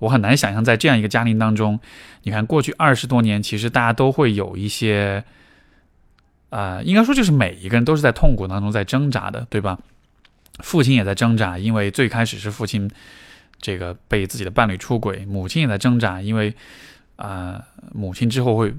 [0.00, 1.80] 我很难想象，在这样一个家庭当中，
[2.22, 5.24] 你看过去二十多年，其实大家都会有一些，
[6.50, 9.76] 呃，应该说就是每一个人都是在痛苦当中在挣扎的，对吧？
[10.60, 12.90] 父亲也在挣扎，因为最开始是父亲
[13.60, 16.54] 这个被自己的伴侣出轨；母亲也在挣扎，因为
[17.16, 18.74] 啊，母亲之后会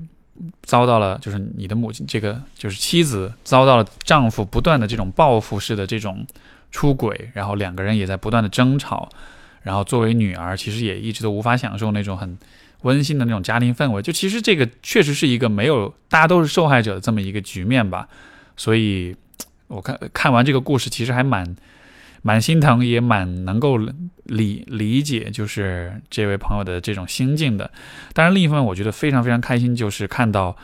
[0.64, 6.26] 遭到了，就是你的母亲这个就是妻子遭到了丈夫不断的这种报复式的这种
[6.72, 9.10] 出轨，然后两个人也在不断的争吵。
[9.62, 12.38] 然后作为女儿，其实也一直都无法享受那种很
[12.84, 14.02] 温馨的那种家庭氛围。
[14.02, 18.08] 就其实这个确实是一个没有大家都是受害者的这么一个局面吧。
[18.56, 19.16] 所以，
[19.70, 21.56] 我看看完这个故事，其实还蛮
[22.22, 23.78] 蛮心疼，也蛮能够
[24.26, 27.72] 理理解，就是这位朋友的这种心境的。
[28.14, 30.58] 当然，另一方面，我觉得非常非常开心，就是看到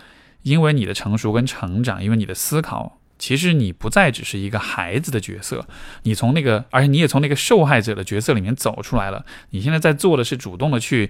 [0.44, 3.00] 因为你的成熟跟成长，因为你的思考。
[3.18, 5.66] 其实你不再只是一个孩子的角色，
[6.04, 9.26] 你从那个，而且你也从那个受害者的角色里面走出来了。
[9.52, 11.10] 你现在在做的是主动的去，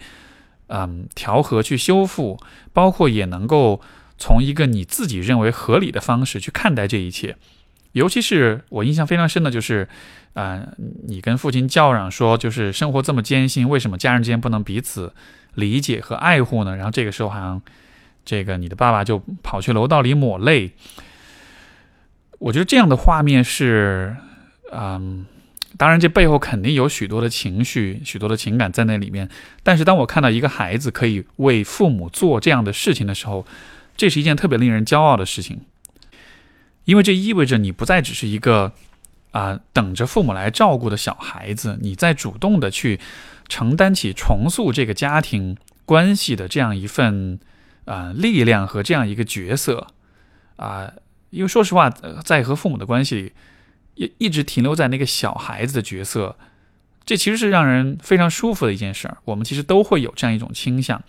[0.67, 2.39] 嗯，调和、去修复，
[2.71, 3.81] 包括也能够
[4.19, 7.37] 从一个你自己认为合理的方式去看待这一切。
[7.95, 9.87] 尤其是我印象非常深的就是，
[10.33, 10.61] 啊，
[11.07, 15.13] 你跟父亲叫嚷说，就是生活这么艰辛，为什么家人之间不能彼此
[15.53, 16.75] 理解和爱护呢？
[16.75, 17.61] 然后这个时候好像，
[18.25, 20.71] 这个你的爸爸就跑去楼道里抹泪。
[22.39, 24.13] 我觉得这样的画面是，
[24.73, 25.25] 嗯，
[25.77, 29.29] 当然这背后肯定有许多的情绪、许多的情感在那里面。
[29.63, 33.47] 但是当我看到一个孩子可以为父母做这样的事情的时候，
[33.95, 35.61] 这是一件特别令人骄傲的事情，
[36.85, 38.71] 因为这意味着你不再只是一个
[39.31, 42.99] 啊等着父母来照顾的小孩子，你在主动的去
[43.47, 47.39] 承担起重塑这个家庭关系的这样一份
[47.83, 49.87] 啊力量和这样一个角色
[50.55, 50.93] 啊。
[51.31, 53.33] 因为说实话，在和父母的关系里，
[53.95, 56.37] 也一直停留在那个小孩子的角色，
[57.03, 59.17] 这其实是让人非常舒服的一件事儿。
[59.25, 61.03] 我们其实都会有这样一种倾向，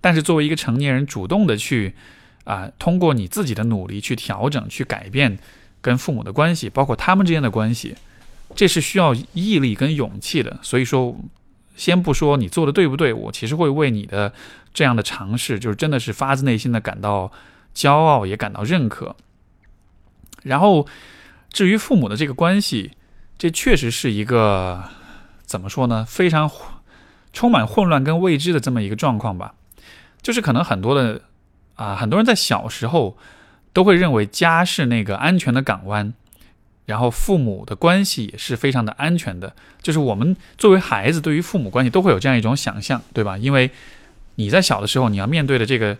[0.00, 1.94] 但是作为一个成年人，主动的去
[2.50, 5.38] 啊，通过你自己的努力去调整、去改变
[5.80, 7.94] 跟父母的关系，包括他们之间的关系，
[8.56, 10.58] 这是需要毅力跟勇气的。
[10.60, 11.16] 所以说，
[11.76, 14.32] 先不说你做的对不对，我其实会为你的
[14.74, 17.30] 这样的尝试，就是真的是发自内心的感到
[17.72, 19.14] 骄傲，也感到认可。
[20.42, 20.88] 然后，
[21.52, 22.90] 至于父母的这个关系，
[23.38, 24.82] 这确实是一个
[25.44, 26.04] 怎么说呢？
[26.04, 26.50] 非常
[27.32, 29.54] 充满混乱跟未知的这么一个状况吧。
[30.20, 31.22] 就是可能很多的
[31.80, 33.16] 啊，很多人在小时候
[33.72, 36.12] 都会认为家是那个安全的港湾，
[36.84, 39.54] 然后父母的关系也是非常的安全的。
[39.80, 43.38] 就是我们作为孩子，对于父母关系都会有这样一种想象，对吧？
[43.38, 43.70] 因为
[44.34, 45.96] 你在小的时候，你要面对的这个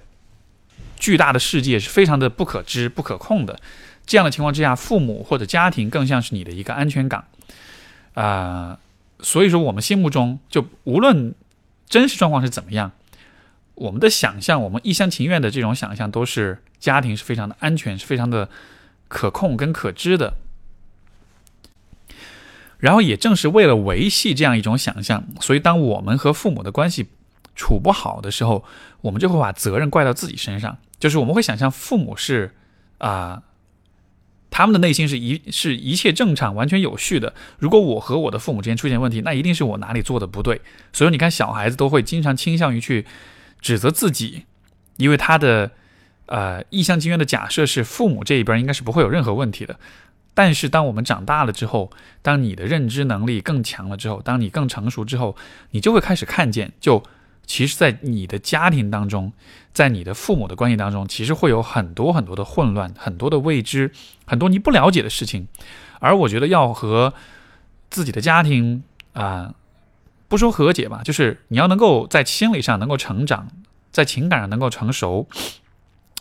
[0.98, 3.58] 巨大的世界是非常的不可知、不可控的。
[4.04, 7.24] 这样的情况之下，父母或者家庭更像是你的一个安全港，
[8.12, 8.78] 啊，
[9.20, 11.34] 所以说我们心目中就无论
[11.88, 12.92] 真实状况是怎么样，
[13.80, 18.48] 我们的想象，我们一厢情愿的这种想象，都是家庭是非常的安全，是非常的
[19.08, 20.34] 可控跟可知的。
[22.78, 27.08] 然后也正是为了维系这样一种想象，所以当我们和父母的关系
[27.56, 28.64] 处不好的时候，
[29.00, 32.54] 我们就会把责任怪到自己身上，就是我们会想象父母是
[32.98, 33.42] 啊。
[34.52, 37.32] 他们的内心是一是一切正常、完全有序的。
[37.60, 40.60] 如果我和我的父母之间出现问题，那一定是我哪里做的不对。
[40.92, 43.06] 所以你看，小孩子都会经常倾向于去
[43.60, 44.44] 指责自己，
[44.96, 45.70] 因为他的
[46.26, 49.78] 呃一厢情愿的假设是父母这一边应该是不会有任何问题的。
[50.34, 51.90] 但是当我们长大了之后，
[52.22, 55.36] 当你的认知能力更强了之后，当你更成熟之后，
[55.70, 57.02] 你就会开始看见就。
[57.46, 59.32] 其实，在你的家庭当中，
[59.72, 63.90] 在你的父母的关系当中，其实会有很多很多的混乱，很多的未知，
[64.24, 65.48] 很多你不了解的事情。
[65.98, 67.12] 而我觉得，要和
[67.90, 69.52] 自己的家庭啊，
[70.30, 73.48] 不说和解吧，就是你要能够在心理上能够成长，
[73.92, 75.28] 在情感上能够成熟，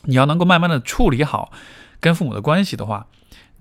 [0.04, 1.54] 你要能够慢慢的处理好
[2.02, 3.08] 跟父母的关系的话。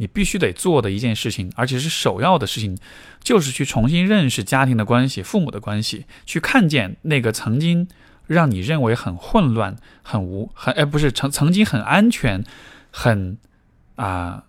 [0.01, 2.79] 你必须得做的一件事情，而且是首要的事情，
[3.21, 7.89] 就是去重新认识家庭的关系、父母的关系，去看见那个曾经
[8.29, 12.45] 让你认为很混乱、很无、很哎不是曾曾经很安全、
[12.93, 13.39] 很
[13.97, 14.45] 啊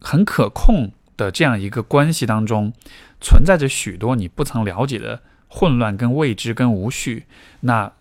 [0.00, 2.72] 很可控的这样一个关系当中，
[3.20, 7.26] 存在着许多你不曾了解的混乱、跟未知、跟无序。
[7.60, 7.92] 那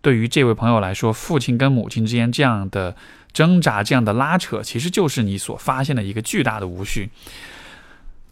[0.00, 2.96] 对于这位朋友来说，父亲跟母亲之间这样的。
[3.30, 7.10] 挣扎这样的拉扯，其实就是你所发现的一个巨大的无序。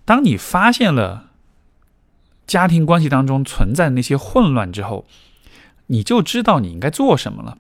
[0.06, 1.26] 当你发现了
[2.46, 5.06] 家庭关系当中存在那些混乱之后，
[5.88, 7.58] 你就知道你应该做什么了。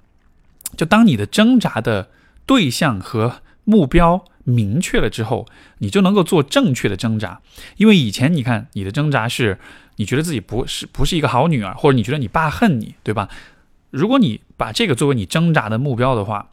[0.76, 2.08] 就当你的挣扎的
[2.46, 5.46] 对象和目标明确了之后，
[5.78, 7.40] 你就能够做正确的挣扎。
[7.76, 9.58] 因为以前你看你的挣扎是，
[9.96, 13.28] 你觉得自己不是不是一个好女儿，或者你觉得你爸恨你，对吧？
[13.90, 16.50] 如果你把这个作为你挣扎的目标的话，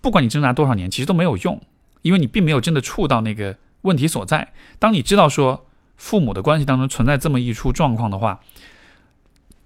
[0.00, 1.60] 不管你挣扎多少年，其实都没有用，
[2.02, 4.52] 因为你并没有真的触到那个问题所在。
[4.78, 8.40] 当你知道说父母的关系当中存在这么一出状况的话，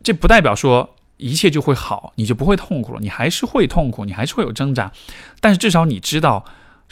[0.03, 3.01] 这不代表说一切就会好，你就不会痛苦了。
[3.01, 4.93] 你还是会痛苦，你还是会有挣扎，
[5.41, 6.45] 但是至少你知道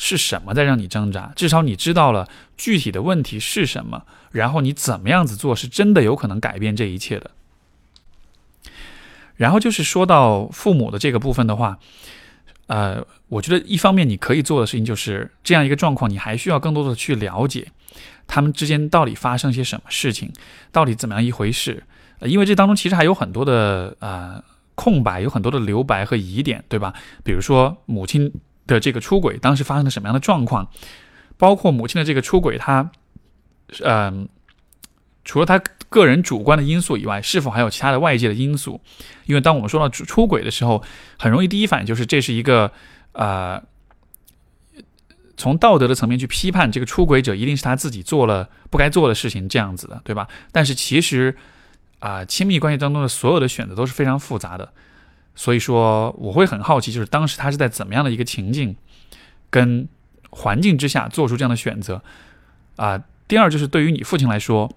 [0.03, 7.31] 是什么在让你挣扎，至少你知道了具体的问题是什么，然后你怎么样子做是真的有可能改变这一切的。
[9.37, 11.79] 然后就是说到父母的这个部分的话。
[12.69, 17.71] 呃，我觉得一方面你可以做的事情就是这样一个状况，你还需要更多的去了解
[18.27, 20.33] 他们之间到底发生些什么事情，
[20.71, 21.83] 到底怎么样一回事。
[22.21, 24.43] 因为这当中其实还有很多的呃
[24.75, 26.95] 空白，有很多的留白和疑点，对吧？
[27.23, 28.33] 比如说母亲
[28.73, 30.69] 的这个出轨，当时发生了什么样的状况？
[31.37, 32.91] 包括母亲的这个出轨，她，
[33.85, 34.29] 嗯，
[35.25, 38.81] 除了他个人主观的因素以外，是否还有其他的外界的因素？
[39.27, 40.83] 因为当我们说到出轨的时候，
[41.19, 42.73] 很容易第一反应就是这是一个
[43.13, 43.63] 呃，
[45.37, 50.29] 从道德的层面去批判这个出轨者一定是他自己做了不该做的事情这样子的，对吧？
[50.51, 51.37] 但是其实
[51.99, 54.73] 啊，亲密关系当中的所有的选择都是非常复杂的，
[55.35, 58.77] 所以说我会很好奇，就是当时他是在怎么样的一个情境
[59.51, 59.89] 跟
[60.31, 62.03] 环境之下做出这样的选择
[62.77, 63.03] 啊？
[63.27, 64.71] 第二就是对于你父亲来说。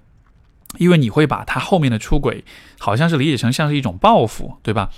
[0.77, 2.43] 因为你会把他后面的出轨，
[2.79, 4.89] 好像是理解成像是一种报复，对吧？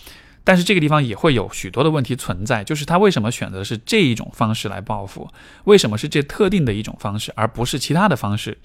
[0.44, 5.30] 但是这个地方也会有许多的问题存在，就是他为什么选择是这一种方式来报复？
[5.66, 8.58] 为什么是这特定的一种方式，而不是其他的方式？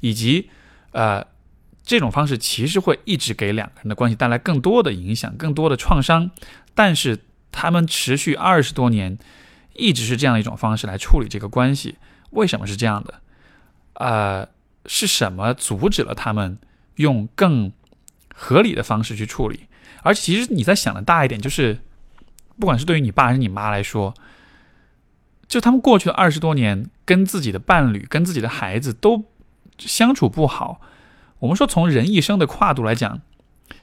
[0.00, 0.48] 以及，
[0.92, 1.26] 呃，
[1.84, 6.32] 这种方式其实会一直给两个人的关系带来更多的影响、更多的创伤。
[6.74, 7.20] 但是
[7.52, 9.16] 他们持续二十多年，
[9.74, 11.96] 一直是这样一种方式来处理这个关系，
[12.30, 13.20] 为什么是这样的？
[13.94, 14.48] 呃。
[14.86, 16.58] 是什么阻止了他们
[16.96, 17.72] 用更
[18.34, 19.64] 合理的方式去处理？
[20.02, 21.78] 而且，其实你在想的大一点，就是
[22.60, 24.12] 不管是对于你爸还是你妈来说，
[25.48, 29.24] 就他们过去的二十多年跟自己的伴侣、跟自己的孩子都
[29.78, 30.82] 相处不好。
[31.44, 33.20] 我们说，从人一生的跨度来讲，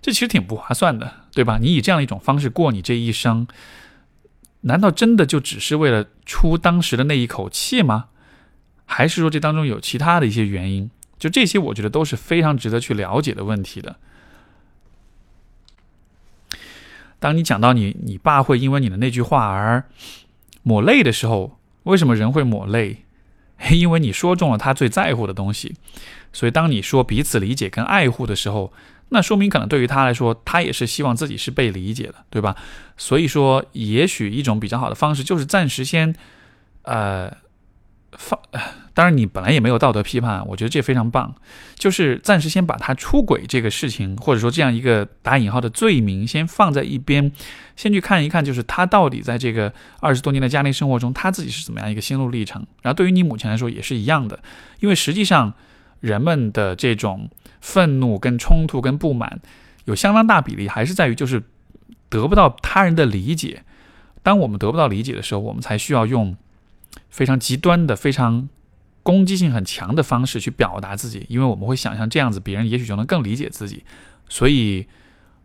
[0.01, 1.59] 这其实挺不划算的，对吧？
[1.61, 3.47] 你以这样一种方式过你这一生，
[4.61, 8.05] 难道真的就只是为了出当时的那一口气吗？
[8.85, 10.89] 还是说这当中有其他的一些原因？
[11.19, 13.97] 就这些，我觉得都是非常值得去了解的问题的。
[17.19, 19.83] 当你讲到你你爸会因为你的那句话而
[20.63, 23.05] 抹泪的时候，为什么人会抹泪？
[23.69, 25.75] 因为你说中了他最在乎的东西。
[26.33, 28.71] 所以当你说彼此理解跟爱护的时候，
[29.09, 32.55] 那说明可能对于他来说，他也是希望自己是被理解的，对吧？
[32.97, 36.15] 所以说，也许一种比较好的方式就是暂时先，
[36.83, 37.31] 呃。
[38.17, 38.37] 放，
[38.93, 41.33] 当然你本来也没有道德批判，我觉得这非常棒。
[41.75, 47.31] 就是暂时先把他出轨这个事情，或者说这样一个打引号的罪名，先放在一边，
[47.77, 52.67] 先去看一看，就是他到底在这个二十多年的家庭生活中，他自己是怎么样一个心路历程。
[52.81, 54.37] 然后对于你母亲来说也是一样的，
[54.81, 55.53] 因为实际上，
[56.01, 57.29] 人们的这种
[57.61, 59.39] 愤怒、跟冲突、跟不满，
[59.85, 61.41] 有相当大比例还是在于就是
[62.09, 63.63] 得不到他人的理解。
[64.21, 66.35] 当我们得不到理解的时候，我们才需要用
[67.09, 68.49] 非常极端的、非常
[69.01, 73.83] 攻击性很强的方式去表达自己，因为我们会想象这样子别人也许就能更理解自己。
[74.29, 74.85] 所以，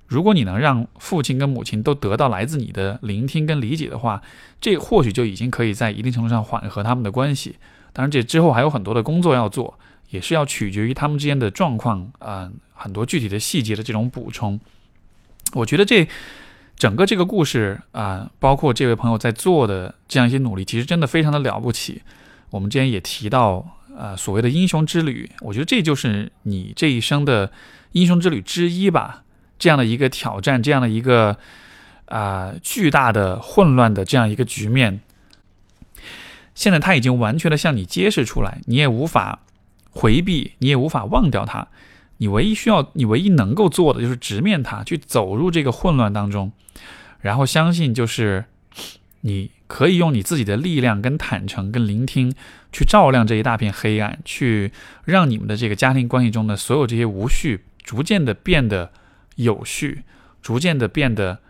[0.07, 4.21] 如果你能让父亲跟母亲都得到来自你的聆听跟理解的话，
[4.61, 7.57] 这或许就已经可以在一定程度上缓和他们的关系。
[7.93, 9.79] 当然，这之后还有很多的工作要做，
[10.11, 14.61] 也是要取决于他们之间的状况啊，很多具体的细节的这种补充。
[15.53, 16.09] 我觉得这。
[16.79, 22.03] 整个这个故事啊，包括这位朋友在做的这样一些努力，其实真的非常的了不起。
[22.51, 27.51] 我们之前也提到，呃，所谓的英雄之旅，我觉得这就是你这一生的
[27.93, 29.25] 英雄之旅之一吧。
[29.59, 31.39] 这样的一个挑战，这样的一个
[32.05, 35.01] 啊巨大的混乱的这样一个局面，
[36.55, 39.39] 现在他已经完全的向你揭示出来，你也无法
[39.97, 41.67] 回避，你也无法忘掉它。
[42.19, 46.53] 你唯一需要，你唯一能够做的就是直面它，去走入这个混乱当中，
[47.21, 48.45] 然后相信，就是
[49.23, 52.33] 你可以用你自己的力量、跟坦诚、跟聆听，
[52.73, 54.73] 去照亮这一大片黑暗，去
[55.05, 58.93] 让你们的这个家庭关系中的所有这些无序，逐渐的变得
[59.35, 60.05] 有序，
[60.41, 61.41] 逐渐的变得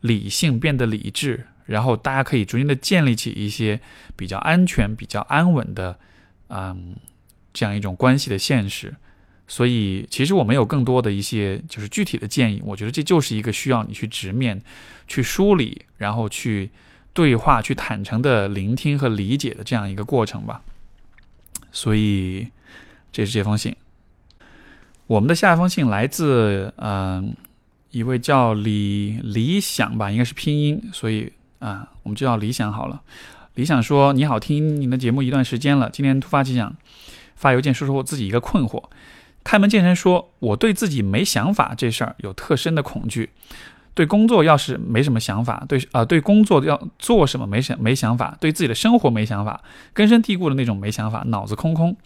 [0.00, 3.80] 理性，变得理智，然后大家可以逐渐的建立起一些
[4.14, 5.98] 比较安全、比较安稳的，
[6.48, 6.94] 嗯，
[7.54, 8.94] 这样一种关系的现实。
[9.48, 12.62] 所以，其实我没有更多的一些就是具体的建议。
[12.64, 14.60] 我觉得这就是一个需要你去直面、
[15.06, 16.70] 去梳理，然后去
[17.12, 20.62] 对话、去坦诚的聆听和理解的这样一个过程吧。
[21.72, 22.48] 所以，
[23.12, 23.76] 这是这封信。
[25.06, 27.36] 我们的下一封信来自嗯
[27.90, 33.02] 一位叫李理想吧，应该是拼音，所以啊，我们就叫理想好了。
[33.56, 36.74] 理想说：“你好，听您的节目一段时间了，今天突发奇想
[37.36, 38.82] 发邮件说说我自己一个困惑。”
[39.44, 43.30] 开门见山说：“我对自己没想法这事儿有特深的恐惧。
[43.92, 49.62] 对工作要是没什么想法，对啊，对工作要做什么没想没想法，对自己的生活没想法，
[49.92, 51.96] 根深蒂固的那种没想法，脑子空空。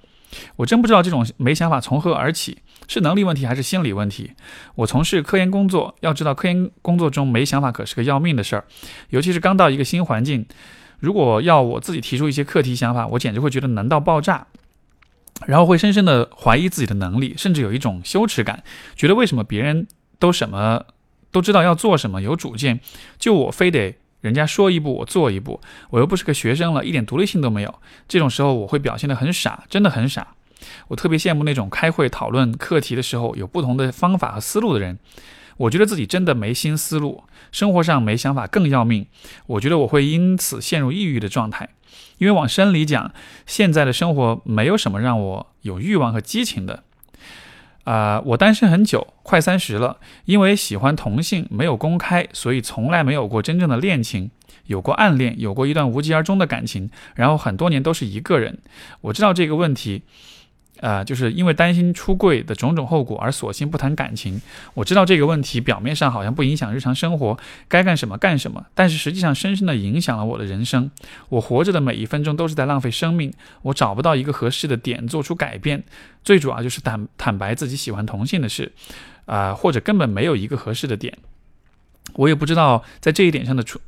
[0.56, 2.58] 我真不知道这种没想法从何而起，
[2.88, 4.32] 是能力问题还是心理问题？
[4.74, 8.64] 我从事科研工作，要知道科研工作中没想法可是个要命的事儿，
[9.08, 10.44] 尤其是刚到一个新环境，
[10.98, 14.48] 如果要我自己提出一些课题想法，我简直会觉得难到爆炸。”
[15.46, 18.62] 然后会深深的怀疑自己的能力，甚至有一种羞耻感，
[18.96, 19.86] 觉得为什么别人
[20.18, 20.84] 都什么
[21.30, 22.80] 都知道要做什么，有主见，
[23.18, 25.60] 就我非得人家说一步我做一步，
[25.90, 27.74] 我又不是个学生了，一点独立性都没有。
[28.08, 30.34] 这种时候我会表现得很傻，真的很傻。
[30.88, 34.98] 我特别羡慕那种开会讨论课题的时候有不同的方法和思路的人。
[35.58, 39.06] 我觉得自己真的没新思路，生活上没想法更要命。
[39.46, 41.68] 我觉得我会因此陷入抑郁的状态。
[42.18, 43.12] 因为往深里讲，
[43.46, 46.82] 现在的生活没有什么让我有欲望和激情的。
[47.84, 49.98] 啊，我单身很久，快三十了。
[50.24, 54.30] 因为喜欢同性，没有公开，所以从来没有过真正的恋情。
[54.66, 58.58] 有过暗恋，有过一段无疾而终的感情，然后很多年都是一个人。
[59.00, 60.02] 我知道这个问题。
[60.80, 64.40] 呃，就是因为担心出柜的种种后果而索性不谈感情。
[64.74, 70.90] 我知道这个问题表面上好像不影响日常生活，该干什么干什么，但是实际上深深的影响了我的人生。
[71.30, 73.32] 我活着的每一分钟都是在浪费生命。
[73.62, 75.82] 我找不到一个合适的点做出改变，
[76.22, 78.70] 最主要就是坦坦白自己喜欢同性的事，
[79.26, 81.18] 啊，或者根本没有一个合适的点。
[82.14, 83.80] 我也不知道在这一点上的出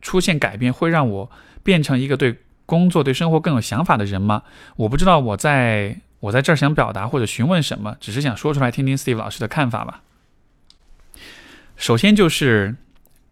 [0.00, 1.30] 出现改变会让我
[1.62, 4.42] 变成一个对工作、对生活更有想法的人吗？
[4.76, 6.00] 我不知道我在。
[6.20, 10.02] 我在这儿想表达或者询问什么，只是想说出来听听 Steve 老师的看法吧。
[11.76, 12.76] 首先就是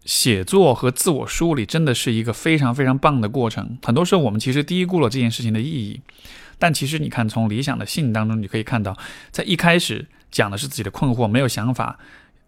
[0.05, 3.79] 写作和自我梳理真的是一个非常非常棒的过程。
[3.83, 6.01] 很多时候我们其实低估了这件事情的意义，
[6.59, 8.95] 但其实你看从理想的信当中，你可以看到，
[9.31, 11.97] 在一开始讲的是自己的困惑，没有想法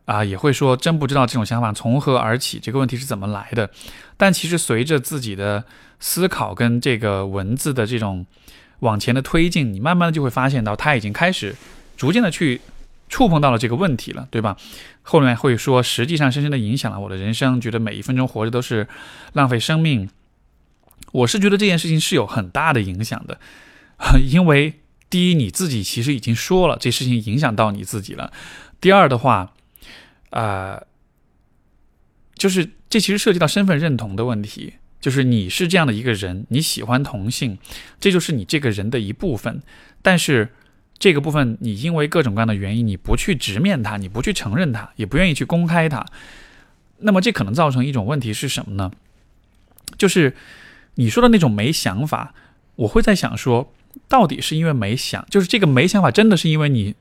[0.05, 3.71] 啊，也会说真不知道这种想法从何而起，这个问题是怎么来的。
[4.15, 5.65] 但其实随着自己的
[5.99, 8.27] 思考跟这个文字的这种。
[8.79, 11.55] 往前的推进，你慢慢的就会发现到，他已经开始
[11.95, 12.61] 逐渐的去
[13.09, 14.57] 触碰到了这个问题了，对吧？
[15.01, 18.87] 后面会说，实际上深深的影响了我的人生，觉得每一分钟活着都是
[19.33, 20.09] 浪费生命。
[21.13, 23.39] 我是觉得这件事情是有很大的影响的，
[24.29, 24.73] 因为
[25.09, 28.31] 第一，你自己其实已经说了这事情影响到你自己了；
[28.81, 29.53] 第二的话，
[30.31, 30.83] 啊，
[32.35, 34.73] 就是这其实涉及到身份认同的问题。
[34.99, 37.57] 就是你是这样的一个人，你喜欢同性，
[37.99, 39.61] 这就是你这个人的一部分。
[40.01, 40.49] 但是
[40.97, 46.05] 这个部分，你因为各种各样的原因，你不去直面它，你不去承认它，也不愿意去公开它。
[46.99, 48.91] 那么这可能造成一种问题是什么呢？
[49.97, 50.35] 就是
[50.95, 52.33] 你说的那种没想法，
[52.75, 53.71] 我会在想说，
[54.07, 56.95] 到底是因为没想，就是这个没想法，真的是因为你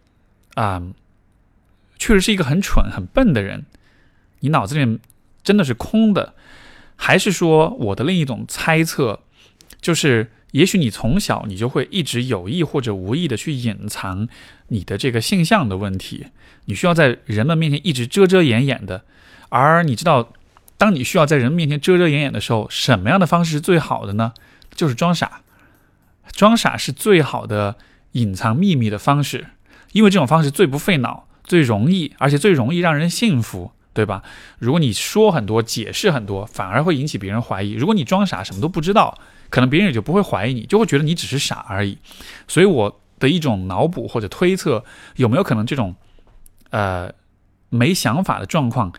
[0.55, 0.83] 啊，
[1.99, 3.65] 确实是一个很蠢、很笨的人，
[4.41, 4.99] 你脑子里面
[5.43, 6.35] 真的是空的，
[6.97, 9.21] 还是说我的另一种猜测，
[9.81, 14.27] 就是也许你从小你就会一直有意或者无意的去隐藏
[14.69, 16.27] 你的这个性向的问题，
[16.65, 19.05] 你需要在人们面前一直遮遮掩掩的，
[19.51, 20.33] 而你知道。
[20.79, 24.35] 当你需要在人面前遮遮掩掩的时候，什么样的方式是最好的呢？
[24.75, 25.41] 就是装傻。
[26.33, 27.77] 装傻是最好的
[28.13, 29.47] 隐藏秘密的方式，
[29.93, 34.23] 因为这种方式最不费脑、最容易，而且最容易让人信服，对吧？
[34.59, 37.73] 如果你说很多、解释很多，反而会引起别人怀疑。
[37.73, 39.19] 如果你装傻，什么都不知道，
[39.49, 41.97] 可能别人也就不会怀疑你，就会觉得你只是傻而已。
[42.47, 44.85] 所以我的一种脑补或者推测，
[45.17, 45.97] 有没有可能这种
[46.69, 47.11] 呃
[47.71, 48.93] 没想法的状况？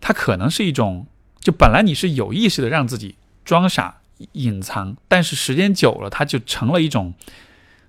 [0.00, 1.06] 它可能是一种，
[1.38, 4.00] 就本来你是有意识的让自己装傻
[4.32, 7.14] 隐藏，但是时间久了，它就成了一种，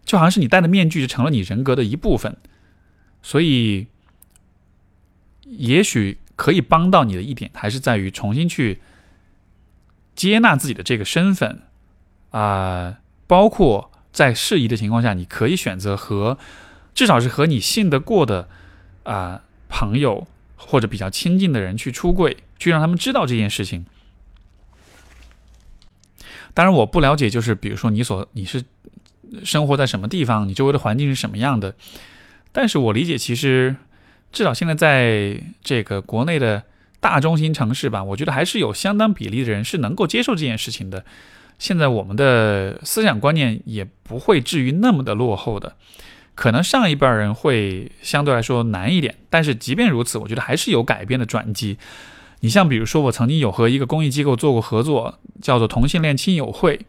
[0.05, 2.38] 就好像是你戴的面具就成了你人格的一部分。
[3.24, 3.88] 所以，
[5.57, 8.81] 也许可以帮到你的一点，还是在于重新去
[10.15, 11.61] 接纳自己的这个身份
[12.31, 16.37] 啊，包括在适宜的情况下，你可以选择和
[16.93, 18.49] 至少是和你信得过的
[19.03, 20.27] 啊朋友。
[20.65, 23.85] 或者比较亲近的人去出柜，去让他们知道这件事情。
[26.53, 28.63] 当然，我不了解，就是比如说你所你是
[29.43, 31.75] 生活在什么地方，你周围的环境是什么样的。
[32.53, 33.75] 但是我理解，其实
[34.34, 36.63] 至少现在在这个国内的
[36.99, 41.05] 大中心城市吧，我觉得还是有相当比例的人是能够接受这件事情的。
[41.59, 45.75] 现在我们的思想观念也不会至于那么的落后的。
[46.36, 51.77] 可能上一辈人会相对来说难一点，但是即便如此，我觉得还是有改变的转机。
[52.39, 56.79] 你像比如说，我曾经有和一个公益机构做过合作，叫做同性恋亲友会，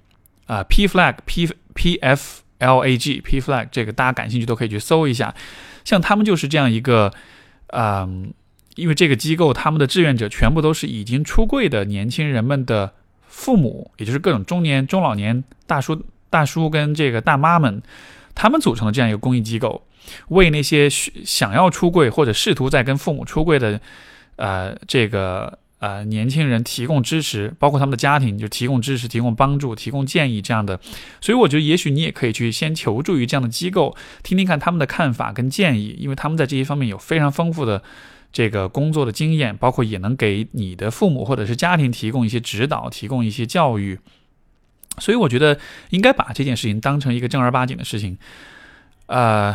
[0.47, 5.35] 啊，P Flag P P F L A G P Flag，这个大家感兴趣都可以去搜一下。
[5.85, 7.13] 像他们就是这样一个，
[7.75, 8.33] 嗯，
[8.77, 12.95] 因为这个机构他们的志愿者全部都是已经出柜的年轻人们的
[13.27, 17.83] 父母，也就是各种中年、中老年大叔、大叔跟这个大妈们。
[18.37, 19.87] 他们组成的这样一个公益机构，
[20.27, 23.81] 为那些想要出柜或者试图在跟父母出柜的，
[24.35, 30.81] 呃，这个呃年轻人提供支持，包括他们的家庭，就提供支持、提供帮助、提供建议这样的。
[31.21, 37.83] 所以我觉得，也许你也可以去先求助于这样的机构，听听看他们的看法跟建议，因为他们在这些方面有非常丰富的
[38.33, 43.99] 这个工作的经验，包括也能给你的父母或者是家庭提供一些指导，提供一些教育。
[44.99, 45.59] 所以我觉得
[45.91, 48.17] 应该把这件事情当成一个正儿八经的事情，
[49.07, 49.55] 呃，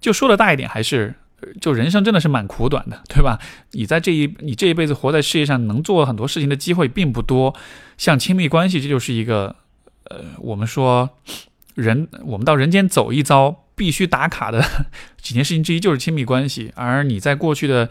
[0.00, 1.14] 就说的大一点，还是
[1.60, 3.38] 就人生真的是蛮苦短的，对吧？
[3.72, 7.54] 你在这一你这一辈子活在世界上，能做很多事情的机会并不多。
[7.96, 9.56] 像亲密关系，这就是一个
[10.10, 11.10] 呃，我们说
[11.74, 14.62] 人我们到人间走一遭必须打卡的
[15.20, 16.72] 几件事情之一，就是亲密关系。
[16.74, 17.88] 而你在过去的。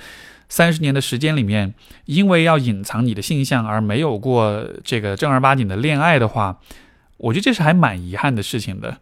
[0.50, 1.74] 三十年的时间里面，
[2.06, 6.60] 因为要隐藏你的性向而没有过这个正儿八经的恋爱的话，
[7.18, 8.98] 我觉得这是还蛮遗憾的事情的，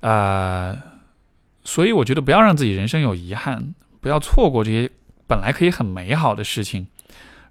[0.00, 0.76] 啊，
[1.66, 4.90] 所以我觉得不要让自己人生有遗憾，不要错过这些
[5.26, 6.86] 本来可以很美好的事情，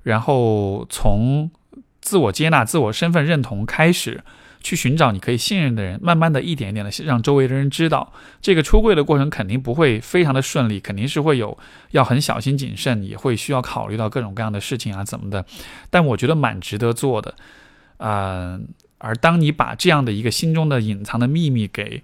[0.01, 1.51] 然后从
[2.01, 4.24] 自我接纳、自我身份认同开始。
[4.66, 8.11] 去寻找你可以信任的人，慢慢的一点一点的让周围的人知道，
[8.41, 11.55] 这个出柜的过程肯定不会非常的顺利，肯定是会有
[11.91, 15.45] 要很小心谨慎，也会需要考虑到各种各样的事情啊怎么的，
[15.91, 17.36] 但我觉得蛮值得做的，
[17.97, 18.59] 啊，
[18.97, 22.01] 而当你把这样的一个心中的隐藏的秘密给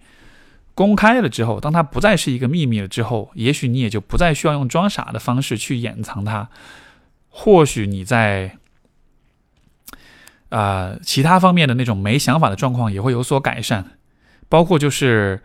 [0.73, 6.49] 公开了之后，当它不再是一个秘密了之后，也许你也就不再需要用装傻的方式去掩藏它，
[7.29, 8.57] 或许你在。
[10.49, 13.91] 啊，其他方面的那种没想法的状况也会有所改善，
[14.49, 15.43] 包括就是，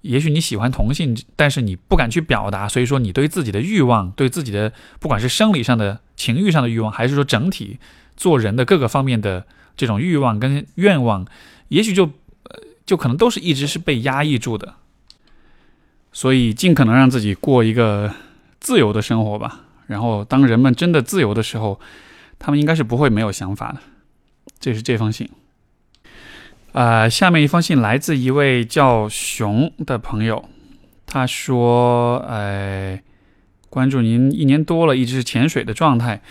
[0.00, 7.78] 也许你喜欢同性，但是你不敢去表达，所以说你对自己的欲望，对自己的不管是生理上的情欲上的欲望，还是说整体
[8.16, 11.24] 做人的各个方面的这种欲望跟愿望，
[11.68, 12.10] 也许就
[12.88, 14.76] 就可能都是一直是被压抑住的，
[16.10, 18.10] 所以尽可能让自己过一个
[18.60, 19.60] 自由的生活吧。
[19.88, 21.78] 然后当人们真的自由的时候，
[22.38, 23.80] 他们应该是不会没有想法的。
[24.58, 25.28] 这是这封信，
[26.72, 30.48] 啊，下面一封信来自一位叫熊的朋友，
[31.04, 33.02] 他说：“哎，
[33.68, 36.22] 关注您一年多了，一直是潜水的状态，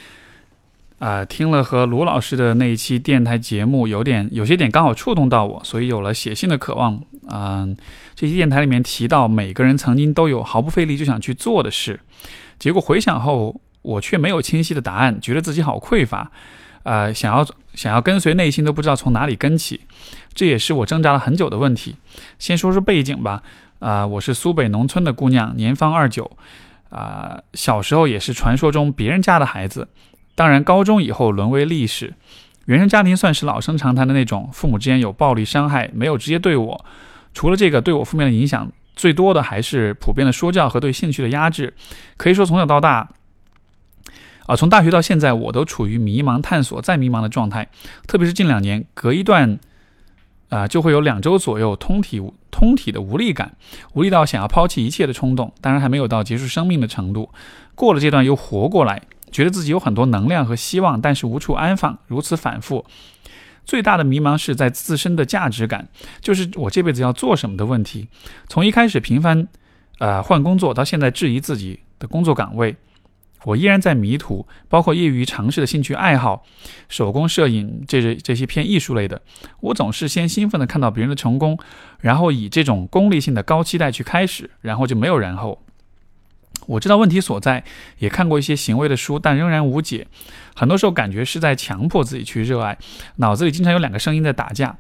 [1.00, 7.02] 啊，听了和卢老师的那一期电台节目，有点有些点刚好触动到我，所以有了写信的渴望。
[7.30, 7.76] 嗯，
[8.16, 12.00] 这期电台里面提到每个人曾经都有毫不费力就想去做的事，
[12.58, 16.32] 结果回想后，我却没有清晰的答案，觉得自己好匮乏。”
[16.84, 19.82] 呃，想要想要跟随内心都不知道从哪里跟起，
[20.34, 21.98] 这也是我挣扎了很久的问题。
[22.40, 23.44] 先说说背景吧，
[23.80, 26.32] 啊，我是苏北农村的姑娘，年方二九，
[26.90, 29.90] 啊，小时候也是传说中别人家的孩子，
[30.38, 32.14] 当然高中以后沦为历史。
[32.66, 36.86] 原生家庭算是老生常谈的那种，父母之间有暴力伤害，没有直接对我，
[37.34, 41.74] 除了这个对我负面的影响，最多的还是普遍的说教和对兴趣的压制。
[42.18, 43.10] 可以说从小到大，
[44.46, 47.68] 啊，从大学到现在，我都处于迷茫、探索再迷茫的状态。
[48.06, 49.58] 特别是近两年，隔一段，
[50.50, 52.22] 啊，就会有两周左右通体
[52.52, 53.56] 通体的无力感，
[53.94, 55.52] 无力到想要抛弃一切的冲动。
[55.62, 57.32] 当然还没有到结束生命的程度，
[57.74, 59.02] 过了这段又活过来。
[59.38, 62.84] 觉得自己有很多能量和希望，但是无处安放，如此反复。
[63.66, 65.90] 最大的迷茫是在自身的价值感，
[66.22, 68.08] 就是我这辈子要做什么的问题。
[68.48, 69.48] 从一开始频繁，
[70.00, 72.76] 呃换工作，到现在质疑自己的工作岗位，
[73.44, 74.48] 我依然在迷途。
[74.70, 76.44] 包括业余尝试的兴趣爱好，
[76.90, 79.22] 手工摄影，这这些偏艺术类的，
[79.60, 81.60] 我总是先兴奋的看到别人的成功，
[82.00, 85.62] 然后以这种功利性的高期待去开始，然后就没有然后。
[86.68, 87.64] 我知道问题所在，
[87.98, 90.06] 也看过一些行为的书，但仍然无解。
[90.56, 92.78] 很多时候感觉是在强迫自己去热爱，
[93.16, 94.78] 脑子里经常有两个声音在打架。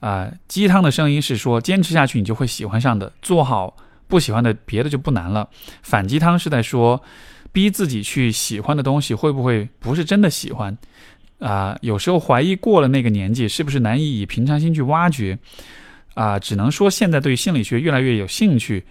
[0.00, 3.76] 啊，鸡汤的声音是说坚持下去你就会喜欢上的，做好
[4.06, 5.48] 不喜欢的，别的就不难了。
[5.82, 7.02] 反鸡汤是在说，
[7.52, 10.76] 逼自己去喜欢的东西会不会不是真的喜欢？
[11.38, 15.38] 啊，有时候怀疑过了那个年纪是不是难以以平常心去挖掘？
[16.14, 18.84] 啊，只能说现在对心理学越来越有兴趣。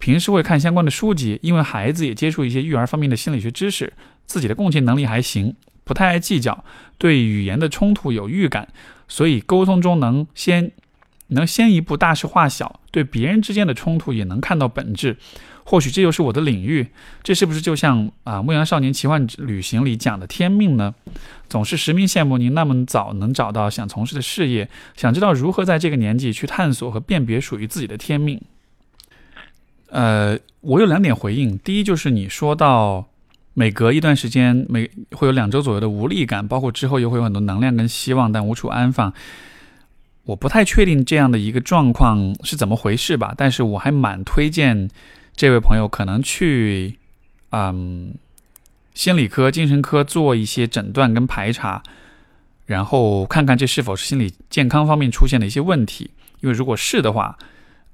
[0.00, 3.92] 平时会看相关的书籍，因为孩子也接触一些育儿方面的心理学知识，
[4.26, 6.64] 自己的共情能力还行，不太爱计较，
[6.98, 8.66] 对语言的冲突有预感，
[9.06, 10.72] 所以沟通中能先
[11.28, 15.16] 能先一步大事化小，对别人之间的冲突也能看到本质。
[15.62, 16.88] 或许这就是我的领域，
[17.22, 20.94] 这是不是就像啊《牧羊少年奇幻旅行》里讲的天命呢？
[21.48, 28.40] 总是实名羡慕您那么早能找到想从事的事业，想知道如何在这个年纪去探索和辨别属于自己的天命。
[29.90, 31.58] 呃，我有两点回应。
[31.58, 33.06] 第一就是你说到
[33.54, 39.12] 每隔一段时间，每会有两周左右的无力感，包括之后又会有很多能量跟希望，但无处安放。
[40.24, 44.88] 我不太确定这样的一个状况是怎么回事吧，但是我还蛮推荐
[45.34, 46.98] 这位朋友可能去
[47.50, 48.14] 嗯
[48.94, 51.82] 心理科、精神科做一些诊断跟排查，
[52.66, 56.10] 然后看看这是否是心理健康方面出现的一些问题。
[56.40, 57.36] 因为如果是的话，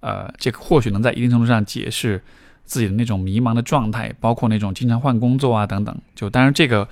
[0.00, 2.22] 呃，这个或许能在一定程度上解释
[2.64, 5.96] 自己的那种迷茫的状态，包括那种经常换工作啊等等。
[6.14, 6.88] 就当然这个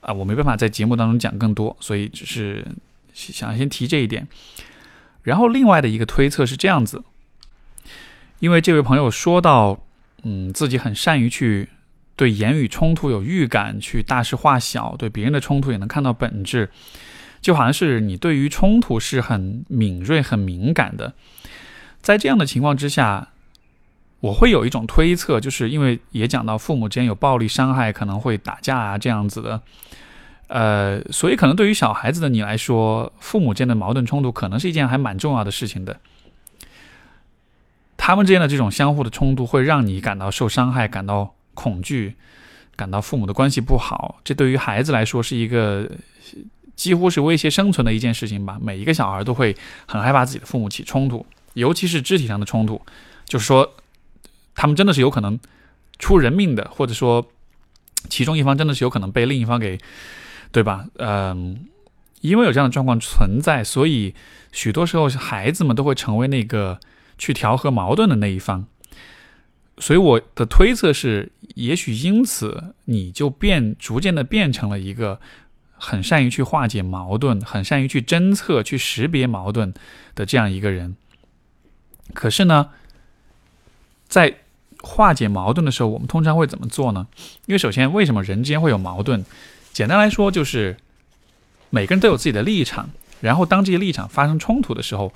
[0.00, 2.66] 啊，我没办法在节目当中讲更多，所以只是
[3.12, 4.26] 想先提这一点。
[5.22, 7.02] 然后另外的一个推测是这样子，
[8.38, 9.78] 因为这位朋友说到，
[10.22, 11.68] 嗯，自己很善于去
[12.16, 16.70] 对言语冲突有预感，去大事化小，对别人的冲突也能看到本质，
[17.42, 21.12] 就好像是你对于冲突是很敏锐、很敏感的。
[22.02, 23.28] 在这样的情况之下，
[24.20, 29.60] 我会有一种推测，就是因为也讲到父母之间有暴力伤害，可能会打架啊这样子的，
[30.48, 36.00] 呃，所以可能对于小孩子的你来说，父母间的矛盾冲突可能是一件还蛮重要的事情的。
[37.96, 42.16] 他们之间的这种相互的冲突，会让你感到受伤害，感到恐惧，
[42.74, 44.20] 感到父母的关系不好。
[44.24, 45.88] 这对于孩子来说是一个
[46.74, 48.58] 几乎是威胁生存的一件事情吧。
[48.60, 49.54] 每一个小孩都会
[49.86, 51.24] 很害怕自己的父母起冲突。
[51.54, 52.80] 尤其是肢体上的冲突，
[53.24, 53.74] 就是说，
[54.54, 55.38] 他们真的是有可能
[55.98, 57.26] 出人命的，或者说，
[58.08, 59.78] 其中一方真的是有可能被另一方给，
[60.52, 60.86] 对吧？
[60.98, 61.66] 嗯，
[62.20, 64.14] 因为有这样的状况存在，所以
[64.52, 66.78] 许多时候孩子们都会成为那个
[67.18, 68.66] 去调和矛盾的那一方。
[69.78, 75.18] 所以我的推测是，也许因此你就变逐渐的变成了一个
[75.72, 79.72] 很善于去化解矛盾、很善于去侦测、去识别矛盾
[80.14, 80.96] 的这样一个人。
[82.14, 82.70] 可是呢，
[84.08, 84.36] 在
[84.82, 87.06] 化解矛盾的时候，我们通常会怎么做呢？
[87.46, 89.24] 因为首先，为什么人之间会有矛盾？
[89.72, 90.78] 简单来说，就是
[91.68, 92.88] 每个人都有自己的立场。
[93.20, 95.12] 然后，当这些立场发生冲突的时候，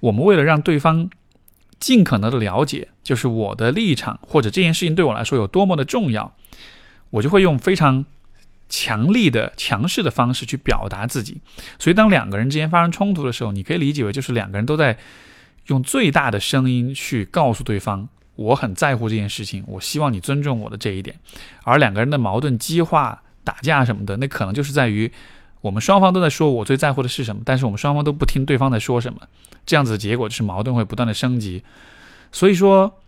[0.00, 1.08] 我们为了让对方
[1.78, 6.34] 尽可能的了解，就是我的立场或者这件事情对我来说有多么的重要，
[7.10, 8.04] 我就会用非常
[8.68, 11.40] 强力的、强势的方式去表达自己。
[11.78, 14.98] 所以，当两个人之间发生冲突的时候，你可以理解为就是两个人都在。
[15.66, 21.18] 用最大的声音去告诉对方，我很在乎这件事情，我希望你尊重我的这一点。
[21.64, 25.10] 而两个人的矛盾激化、打架什么的，那可能就是在于
[25.60, 29.20] 我们双方都在说我最在乎的是什么，但是我们双方都不听对方在说什么，
[29.64, 31.64] 这样子的结果就是矛盾会不断的升级。
[32.30, 33.00] 所以说，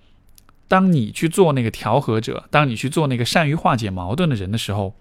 [0.67, 4.95] 当你去做那个调和者，当你去做那个善于化解矛盾的人的时候，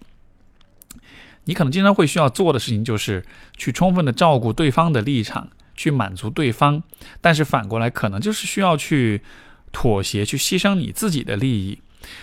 [1.44, 3.24] 你可能经常会需要做的事情就是
[3.56, 5.48] 去充分的照顾对方的立场，
[5.78, 6.82] 去满足对方，
[7.20, 9.22] 但是反过来可能就是需要去
[9.70, 11.78] 妥协，去牺牲你自己的利益。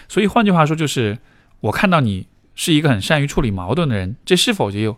[0.10, 1.18] 所以换句话说，就是
[1.62, 4.98] 我看到你是一个很善于处理矛盾的人，这是否就有？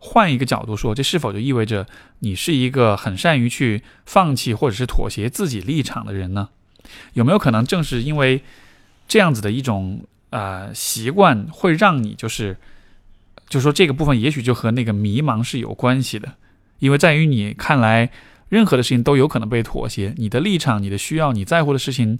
[0.00, 1.84] 换一个角度说，这是否就意味着
[2.20, 6.50] 你是一个很善于去放弃或者是妥协自己立场的人呢？
[7.14, 8.44] 有没有可能正是因为
[9.08, 12.56] 这样子的一种呃习惯，会让你就是，
[13.48, 16.34] 就说这个部分也许就和那个迷茫是有关系的，
[16.78, 18.10] 因为在于你看来，
[18.48, 22.18] 任何的事情都有可能被妥协，你的立场、你的需要、你在乎的事情，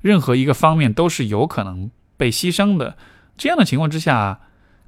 [0.00, 2.96] 任何一个方面都是有可能被牺牲的。
[3.36, 4.40] 这样的情况之下。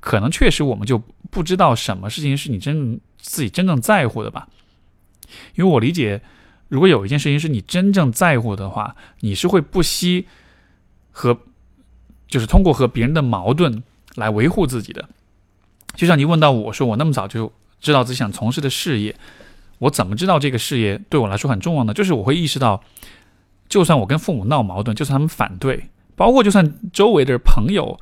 [0.05, 1.01] 可能确实我们就
[1.31, 4.49] 不知道什么事情是你真自己真正在乎的吧，
[5.55, 6.21] 因为我理解，
[6.67, 10.27] 如果有一件事情是你真正在乎的话，你是会不惜
[11.13, 11.39] 和
[12.27, 13.85] 就是通过和别人的矛盾
[14.17, 15.09] 来维护自己的。
[15.95, 17.53] 就像你问到我说，我那么早就
[17.83, 19.15] 知道自己想从事的事业，
[19.79, 21.93] 我怎么知道这个事业对我来说很重要呢？
[21.93, 22.83] 就是我会意识到，
[23.69, 28.01] 就算我跟父母闹矛盾，就算他们反对，包括就算周围的朋友。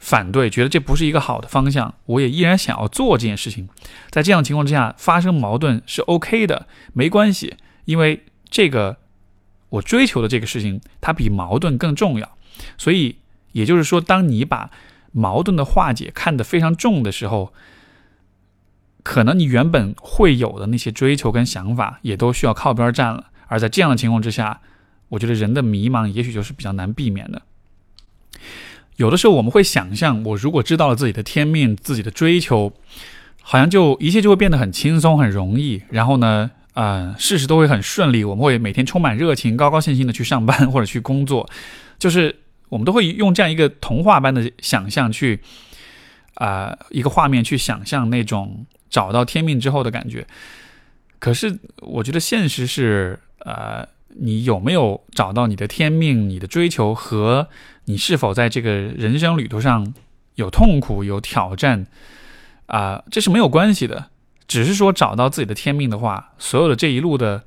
[0.00, 3.68] 反对，觉得这不是一个好的方向，我也依然想要做这件事情。
[4.10, 8.98] 在这样的情况之下，发生矛盾是 OK 的，没关系，因为这个
[9.70, 12.30] 我追求的这个事情，它比矛盾更重要。
[12.76, 13.16] 所以，
[13.50, 14.70] 也就是说，当你把
[15.10, 17.52] 矛盾的化解看得非常重的时候，
[19.02, 23.26] 可能你原本会有的那些追求跟想法，也都需要靠边站了。
[23.46, 24.60] 而在这样的情况之下，
[25.08, 27.42] 我觉得人的迷茫也许就是比较难避免的。
[28.96, 32.72] 有的时候我们会想象，我如果知道了自己的天命、自己的追求，
[33.40, 35.82] 好像就一切就会变得很轻松、很容易。
[35.88, 38.24] 然后呢，呃，事事都会很顺利。
[38.24, 41.48] 我们会每天充满热情、高高兴兴的去上班或者去工作，
[41.98, 42.34] 就是
[42.68, 45.40] 我们都会用这样一个童话般的想象去，
[46.34, 50.26] 啊，一个画面去想象那种找到天命之后的感觉。
[51.18, 53.86] 可是我觉得现实是，呃。
[54.20, 56.28] 你有没有找到你的天命？
[56.28, 57.46] 你的追求和
[57.84, 59.94] 你是否在这个人生旅途上
[60.34, 61.86] 有痛苦、有挑战
[62.66, 63.04] 啊？
[63.12, 64.06] 这是没有关系的。
[64.48, 67.44] 只是说找到自己的天命的话，所有的这一路的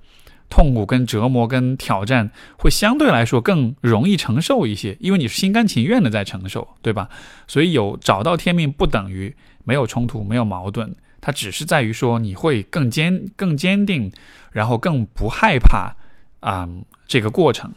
[0.49, 2.29] 痛苦、跟折磨、跟挑战，
[2.59, 7.09] 会相对来说更容易承受一些，因为你是心甘情愿的在承受，对吧？
[7.47, 9.35] 所以有找到天命不等于
[9.65, 14.11] 没有冲突、没有矛盾，它只是在于说你会更坚、更坚定，
[14.51, 15.95] 然后更不害怕。
[16.41, 16.67] 啊，
[17.07, 17.72] 这个过程，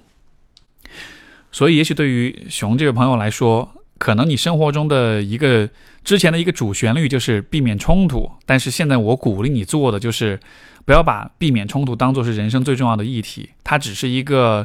[1.52, 5.68] 所以也许对于熊这位朋友来说，可能你生活中的一个
[6.02, 10.40] 之前的一个主旋律就是避免冲突，但是现在我鼓励你做的就是
[10.86, 14.64] 不要把避免冲突当做是人生最重要的议题，它只是一个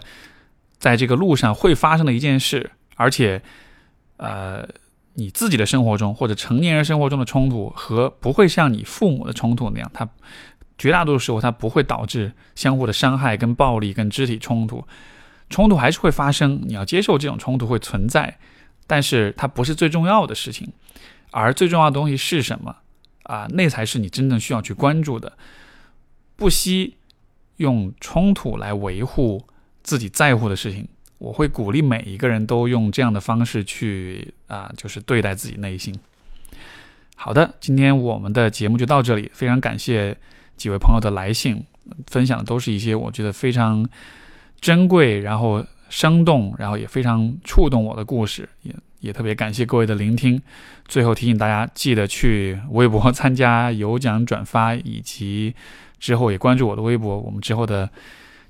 [0.78, 3.42] 在这个路上会发生的一件事，而且，
[4.16, 4.66] 呃，
[5.20, 10.10] 你自己的生活中或者成年人生活中的冲突和不会像你父母的冲突那样，它。
[10.82, 14.88] 绝大多数时候，它不会导致相互的伤害、跟暴力、跟肢体冲突。
[15.50, 18.40] 冲突还是会发生，你要接受这种冲突会存在，
[18.88, 20.72] 但是它不是最重要的事情。
[21.32, 22.78] 而最重要的东西是什么
[23.24, 23.46] 啊？
[23.50, 25.34] 那才是你真正需要去关注的。
[26.38, 26.96] 不惜
[27.58, 29.46] 用冲突来维护
[29.84, 30.88] 自己在乎的事情。
[31.20, 35.94] 我会鼓励每一个人都用这样的方式去啊，就是对待自己内心。
[37.16, 40.18] 好的，今天我们的节目就到这里，非常感谢。
[40.56, 41.64] 几位朋友的来信，
[42.08, 43.88] 分享的都是一些我觉得非常
[44.60, 50.42] 珍贵，然后生动，然后也非常触动我的故事，也也特别感谢各位的聆听。
[50.86, 55.56] 最后提醒大家，记得去微博参加有奖转发，以及
[55.98, 57.90] 之后也关注我的微博，我们之后的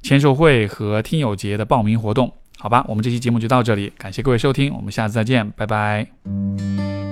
[0.02, 2.34] 签售会和听友节的报名活动。
[2.60, 7.09] 好吧，我们这期节目就到这里，感谢各位收听，我们下次再见，拜拜。